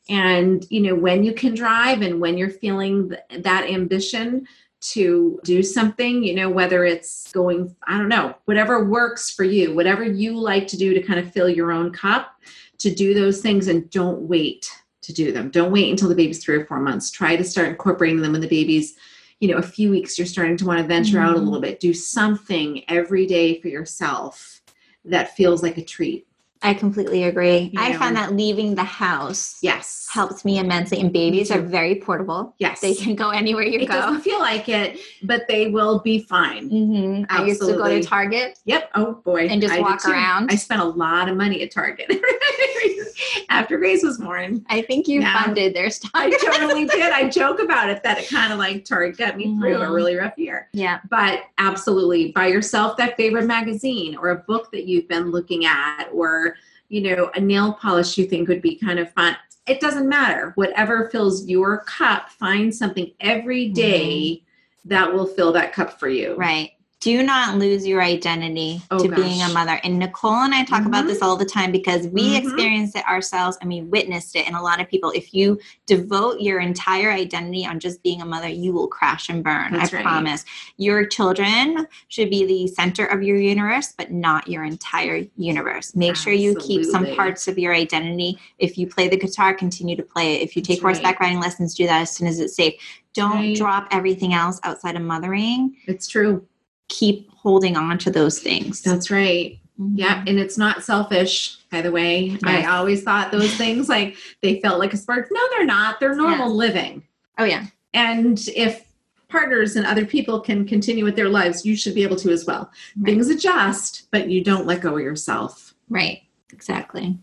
and 0.08 0.64
you 0.70 0.80
know 0.80 0.94
when 0.94 1.24
you 1.24 1.32
can 1.32 1.54
drive 1.54 2.02
and 2.02 2.20
when 2.20 2.38
you're 2.38 2.50
feeling 2.50 3.08
th- 3.08 3.42
that 3.42 3.68
ambition 3.68 4.46
to 4.80 5.40
do 5.44 5.62
something, 5.62 6.22
you 6.22 6.34
know, 6.34 6.50
whether 6.50 6.84
it's 6.84 7.32
going, 7.32 7.74
I 7.87 7.96
don't 7.96 8.10
know, 8.10 8.34
whatever 8.44 8.84
works 8.84 9.30
for 9.30 9.42
you, 9.42 9.74
whatever 9.74 10.04
you 10.04 10.37
like 10.37 10.66
to 10.68 10.76
do 10.76 10.92
to 10.92 11.00
kind 11.00 11.18
of 11.18 11.32
fill 11.32 11.48
your 11.48 11.72
own 11.72 11.90
cup, 11.90 12.32
to 12.78 12.94
do 12.94 13.14
those 13.14 13.40
things 13.40 13.68
and 13.68 13.88
don't 13.88 14.20
wait 14.28 14.70
to 15.00 15.14
do 15.14 15.32
them. 15.32 15.48
Don't 15.48 15.72
wait 15.72 15.90
until 15.90 16.10
the 16.10 16.14
baby's 16.14 16.44
three 16.44 16.56
or 16.56 16.66
four 16.66 16.80
months. 16.80 17.10
Try 17.10 17.34
to 17.34 17.42
start 17.44 17.68
incorporating 17.70 18.20
them 18.20 18.32
when 18.32 18.42
the 18.42 18.46
baby's, 18.46 18.94
you 19.40 19.48
know, 19.48 19.56
a 19.56 19.62
few 19.62 19.90
weeks, 19.90 20.18
you're 20.18 20.26
starting 20.26 20.56
to 20.58 20.66
want 20.66 20.80
to 20.80 20.86
venture 20.86 21.18
mm-hmm. 21.18 21.26
out 21.26 21.32
a 21.32 21.38
mm-hmm. 21.38 21.46
little 21.46 21.60
bit. 21.60 21.80
Do 21.80 21.92
something 21.92 22.84
every 22.88 23.26
day 23.26 23.60
for 23.60 23.68
yourself 23.68 24.62
that 25.04 25.36
feels 25.36 25.62
like 25.62 25.78
a 25.78 25.84
treat. 25.84 26.26
I 26.64 26.72
completely 26.72 27.24
agree. 27.24 27.70
You 27.74 27.80
I 27.80 27.92
know. 27.92 27.98
find 27.98 28.16
that 28.16 28.34
leaving 28.34 28.74
the 28.74 28.84
house 28.84 29.58
yes 29.60 30.08
helps 30.10 30.46
me 30.46 30.58
immensely. 30.58 30.98
And 30.98 31.12
babies 31.12 31.50
are 31.50 31.60
very 31.60 31.96
portable. 31.96 32.54
Yes, 32.58 32.80
they 32.80 32.94
can 32.94 33.14
go 33.14 33.28
anywhere 33.28 33.64
you 33.64 33.80
it 33.80 33.86
go. 33.86 33.92
Doesn't 33.92 34.22
feel 34.22 34.38
like 34.38 34.70
it, 34.70 34.98
but 35.22 35.46
they 35.46 35.68
will 35.68 35.98
be 35.98 36.20
fine. 36.20 36.70
Mm-hmm. 36.70 37.24
I 37.28 37.44
used 37.44 37.60
to 37.60 37.74
go 37.74 37.88
to 37.88 38.02
Target. 38.02 38.58
Yep. 38.64 38.90
Oh 38.94 39.12
boy, 39.12 39.46
and 39.48 39.60
just 39.60 39.74
I 39.74 39.80
walk 39.80 40.06
around. 40.06 40.50
I 40.50 40.54
spent 40.54 40.80
a 40.80 40.86
lot 40.86 41.28
of 41.28 41.36
money 41.36 41.62
at 41.62 41.70
Target 41.70 42.10
after 43.48 43.78
Grace 43.78 44.02
was 44.02 44.18
born. 44.18 44.64
I 44.68 44.82
think 44.82 45.08
you 45.08 45.20
now, 45.20 45.44
funded 45.44 45.74
their 45.74 45.90
stuff. 45.90 46.10
I 46.14 46.30
totally 46.30 46.84
did. 46.88 47.12
I 47.12 47.28
joke 47.28 47.60
about 47.60 47.90
it 47.90 48.02
that 48.02 48.18
it 48.18 48.28
kind 48.28 48.52
of 48.52 48.58
like 48.58 48.84
Target 48.84 49.18
got 49.18 49.37
me 49.37 49.46
mm-hmm. 49.46 49.60
through 49.60 49.76
a 49.76 49.80
mm-hmm. 49.80 49.92
really 49.92 50.16
rough 50.16 50.37
year. 50.37 50.68
Yeah, 50.72 51.00
but 51.08 51.44
absolutely, 51.58 52.32
buy 52.32 52.48
yourself 52.48 52.96
that 52.98 53.16
favorite 53.16 53.46
magazine 53.46 54.16
or 54.16 54.30
a 54.30 54.37
book 54.37 54.70
that 54.72 54.87
you've 54.87 55.08
been 55.08 55.30
looking 55.30 55.64
at 55.66 56.08
or 56.12 56.56
you 56.88 57.00
know, 57.00 57.30
a 57.34 57.40
nail 57.40 57.72
polish 57.72 58.16
you 58.18 58.26
think 58.26 58.48
would 58.48 58.62
be 58.62 58.76
kind 58.76 58.98
of 58.98 59.10
fun. 59.12 59.37
It 59.66 59.80
doesn't 59.80 60.08
matter. 60.08 60.52
Whatever 60.54 61.08
fills 61.08 61.46
your 61.46 61.78
cup, 61.84 62.30
find 62.30 62.72
something 62.72 63.10
every 63.20 63.70
day 63.70 64.37
mm-hmm. 64.37 64.88
that 64.90 65.12
will 65.12 65.26
fill 65.26 65.52
that 65.52 65.72
cup 65.72 65.98
for 65.98 66.08
you. 66.08 66.37
Right 66.37 66.72
do 67.04 67.22
not 67.22 67.58
lose 67.58 67.86
your 67.86 68.00
identity 68.00 68.80
oh, 68.90 68.98
to 68.98 69.08
gosh. 69.08 69.18
being 69.18 69.42
a 69.42 69.48
mother. 69.50 69.78
And 69.84 69.98
Nicole 69.98 70.36
and 70.36 70.54
I 70.54 70.64
talk 70.64 70.78
mm-hmm. 70.78 70.86
about 70.86 71.06
this 71.06 71.20
all 71.20 71.36
the 71.36 71.44
time 71.44 71.70
because 71.70 72.06
we 72.06 72.22
mm-hmm. 72.22 72.46
experienced 72.46 72.96
it 72.96 73.06
ourselves 73.06 73.58
and 73.60 73.68
we 73.68 73.82
witnessed 73.82 74.34
it 74.36 74.48
in 74.48 74.54
a 74.54 74.62
lot 74.62 74.80
of 74.80 74.88
people. 74.88 75.10
If 75.10 75.34
you 75.34 75.60
devote 75.86 76.40
your 76.40 76.60
entire 76.60 77.10
identity 77.10 77.66
on 77.66 77.78
just 77.78 78.02
being 78.02 78.22
a 78.22 78.24
mother, 78.24 78.48
you 78.48 78.72
will 78.72 78.88
crash 78.88 79.28
and 79.28 79.44
burn. 79.44 79.74
That's 79.74 79.92
I 79.92 79.98
right. 79.98 80.02
promise. 80.02 80.46
Your 80.78 81.04
children 81.04 81.86
should 82.08 82.30
be 82.30 82.46
the 82.46 82.68
center 82.68 83.04
of 83.04 83.22
your 83.22 83.36
universe, 83.36 83.92
but 83.98 84.10
not 84.10 84.48
your 84.48 84.64
entire 84.64 85.26
universe. 85.36 85.94
Make 85.94 86.12
Absolutely. 86.12 86.42
sure 86.42 86.52
you 86.52 86.58
keep 86.58 86.84
some 86.86 87.04
parts 87.14 87.48
of 87.48 87.58
your 87.58 87.74
identity. 87.74 88.38
If 88.58 88.78
you 88.78 88.86
play 88.86 89.08
the 89.08 89.18
guitar, 89.18 89.52
continue 89.52 89.94
to 89.94 90.02
play 90.02 90.36
it. 90.36 90.42
If 90.42 90.56
you 90.56 90.62
take 90.62 90.76
That's 90.76 90.84
horseback 90.84 91.20
right. 91.20 91.26
riding 91.26 91.40
lessons, 91.40 91.74
do 91.74 91.86
that 91.86 92.00
as 92.00 92.12
soon 92.12 92.28
as 92.28 92.40
it's 92.40 92.56
safe. 92.56 92.80
Don't 93.12 93.32
right. 93.32 93.56
drop 93.56 93.88
everything 93.90 94.32
else 94.32 94.58
outside 94.62 94.96
of 94.96 95.02
mothering. 95.02 95.76
It's 95.86 96.08
true 96.08 96.46
keep 96.88 97.30
holding 97.30 97.76
on 97.76 97.98
to 97.98 98.10
those 98.10 98.38
things. 98.38 98.82
That's 98.82 99.10
right. 99.10 99.58
Mm-hmm. 99.80 99.96
Yeah, 99.96 100.22
and 100.26 100.38
it's 100.38 100.56
not 100.56 100.84
selfish, 100.84 101.56
by 101.70 101.82
the 101.82 101.90
way. 101.90 102.26
Yes. 102.26 102.40
I 102.44 102.64
always 102.64 103.02
thought 103.02 103.32
those 103.32 103.54
things 103.56 103.88
like 103.88 104.16
they 104.40 104.60
felt 104.60 104.78
like 104.78 104.92
a 104.92 104.96
spark. 104.96 105.28
No, 105.30 105.40
they're 105.50 105.66
not. 105.66 106.00
They're 106.00 106.14
normal 106.14 106.48
yeah. 106.48 106.54
living. 106.54 107.02
Oh 107.38 107.44
yeah. 107.44 107.66
And 107.92 108.40
if 108.54 108.86
partners 109.28 109.74
and 109.74 109.84
other 109.84 110.06
people 110.06 110.40
can 110.40 110.64
continue 110.64 111.04
with 111.04 111.16
their 111.16 111.28
lives, 111.28 111.64
you 111.64 111.76
should 111.76 111.94
be 111.94 112.04
able 112.04 112.16
to 112.16 112.30
as 112.30 112.44
well. 112.44 112.70
Right. 112.96 113.06
Things 113.06 113.28
adjust, 113.28 114.08
but 114.12 114.28
you 114.28 114.44
don't 114.44 114.66
let 114.66 114.80
go 114.80 114.96
of 114.96 115.02
yourself. 115.02 115.74
Right. 115.88 116.22
Exactly. 116.52 117.18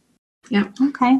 Yeah. 0.49 0.65
Okay. 0.81 1.19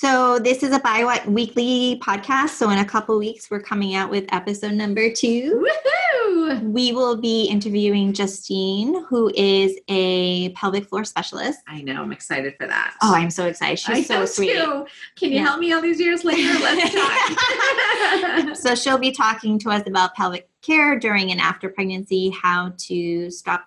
So 0.00 0.38
this 0.38 0.62
is 0.62 0.72
a 0.72 0.78
bi-weekly 0.78 2.00
podcast. 2.00 2.50
So 2.50 2.70
in 2.70 2.78
a 2.78 2.84
couple 2.84 3.18
weeks, 3.18 3.50
we're 3.50 3.58
coming 3.58 3.96
out 3.96 4.10
with 4.10 4.26
episode 4.32 4.74
number 4.74 5.12
two. 5.12 5.66
Woohoo! 6.14 6.62
We 6.70 6.92
will 6.92 7.16
be 7.16 7.46
interviewing 7.46 8.12
Justine, 8.12 9.04
who 9.06 9.32
is 9.34 9.76
a 9.88 10.50
pelvic 10.50 10.88
floor 10.88 11.04
specialist. 11.04 11.58
I 11.66 11.82
know. 11.82 12.00
I'm 12.00 12.12
excited 12.12 12.54
for 12.56 12.68
that. 12.68 12.94
Oh, 13.02 13.12
I'm 13.12 13.28
so 13.28 13.46
excited. 13.46 13.80
She's 13.80 14.08
I 14.08 14.20
so 14.20 14.24
sweet. 14.24 14.52
Too. 14.52 14.86
Can 15.16 15.30
you 15.30 15.38
yeah. 15.38 15.46
help 15.46 15.58
me 15.58 15.72
all 15.72 15.82
these 15.82 15.98
years 15.98 16.24
later? 16.24 16.56
Let's 16.60 16.94
talk. 18.54 18.56
so 18.56 18.76
she'll 18.76 18.98
be 18.98 19.10
talking 19.10 19.58
to 19.58 19.70
us 19.70 19.82
about 19.88 20.14
pelvic 20.14 20.48
care 20.62 20.96
during 20.96 21.32
and 21.32 21.40
after 21.40 21.68
pregnancy, 21.68 22.30
how 22.30 22.72
to 22.86 23.32
stop 23.32 23.64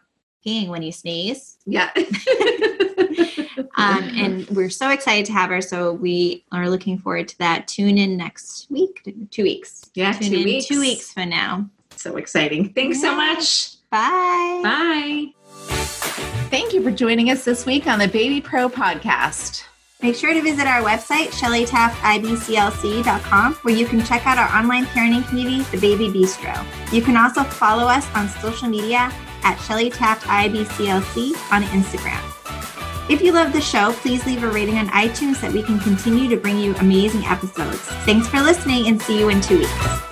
peeing 0.47 0.69
when 0.69 0.81
you 0.81 0.93
sneeze. 0.93 1.57
Yeah. 1.65 1.91
um, 3.75 4.03
and 4.15 4.47
we're 4.49 4.69
so 4.69 4.89
excited 4.89 5.25
to 5.27 5.33
have 5.33 5.49
her. 5.49 5.61
So 5.61 5.93
we 5.93 6.43
are 6.51 6.69
looking 6.69 6.97
forward 6.97 7.27
to 7.29 7.37
that. 7.39 7.67
Tune 7.67 7.97
in 7.97 8.17
next 8.17 8.67
week, 8.69 9.01
two 9.31 9.43
weeks. 9.43 9.89
Yeah, 9.93 10.13
Tune 10.13 10.31
two 10.31 10.43
weeks. 10.43 10.67
Two 10.67 10.79
weeks 10.79 11.13
from 11.13 11.29
now. 11.29 11.69
So 11.95 12.17
exciting. 12.17 12.73
Thanks 12.73 13.01
so 13.01 13.15
much. 13.15 13.75
Bye. 13.89 14.61
Bye. 14.63 15.33
Thank 16.49 16.73
you 16.73 16.83
for 16.83 16.91
joining 16.91 17.29
us 17.29 17.45
this 17.45 17.65
week 17.65 17.87
on 17.87 17.99
the 17.99 18.07
Baby 18.07 18.41
Pro 18.41 18.69
podcast. 18.69 19.63
Make 20.01 20.15
sure 20.15 20.33
to 20.33 20.41
visit 20.41 20.65
our 20.65 20.81
website, 20.81 21.27
shellytaftibclc.com, 21.27 23.53
where 23.53 23.75
you 23.75 23.85
can 23.85 24.03
check 24.03 24.25
out 24.25 24.39
our 24.39 24.49
online 24.57 24.85
parenting 24.85 25.27
community, 25.29 25.61
The 25.75 25.77
Baby 25.77 26.09
Bistro. 26.09 26.65
You 26.91 27.03
can 27.03 27.15
also 27.15 27.43
follow 27.43 27.83
us 27.83 28.07
on 28.15 28.27
social 28.27 28.67
media 28.67 29.11
at 29.43 29.57
Shelly 29.57 29.91
Taft 29.91 30.25
IBCLC 30.25 31.33
on 31.51 31.61
Instagram. 31.63 32.40
If 33.09 33.21
you 33.21 33.31
love 33.31 33.51
the 33.51 33.61
show, 33.61 33.91
please 33.93 34.25
leave 34.25 34.43
a 34.43 34.49
rating 34.49 34.77
on 34.77 34.87
iTunes 34.89 35.35
so 35.35 35.47
that 35.47 35.53
we 35.53 35.63
can 35.63 35.79
continue 35.79 36.29
to 36.29 36.37
bring 36.37 36.59
you 36.59 36.75
amazing 36.75 37.25
episodes. 37.25 37.79
Thanks 38.05 38.27
for 38.27 38.39
listening 38.41 38.87
and 38.87 39.01
see 39.01 39.19
you 39.19 39.29
in 39.29 39.41
two 39.41 39.59
weeks. 39.59 40.10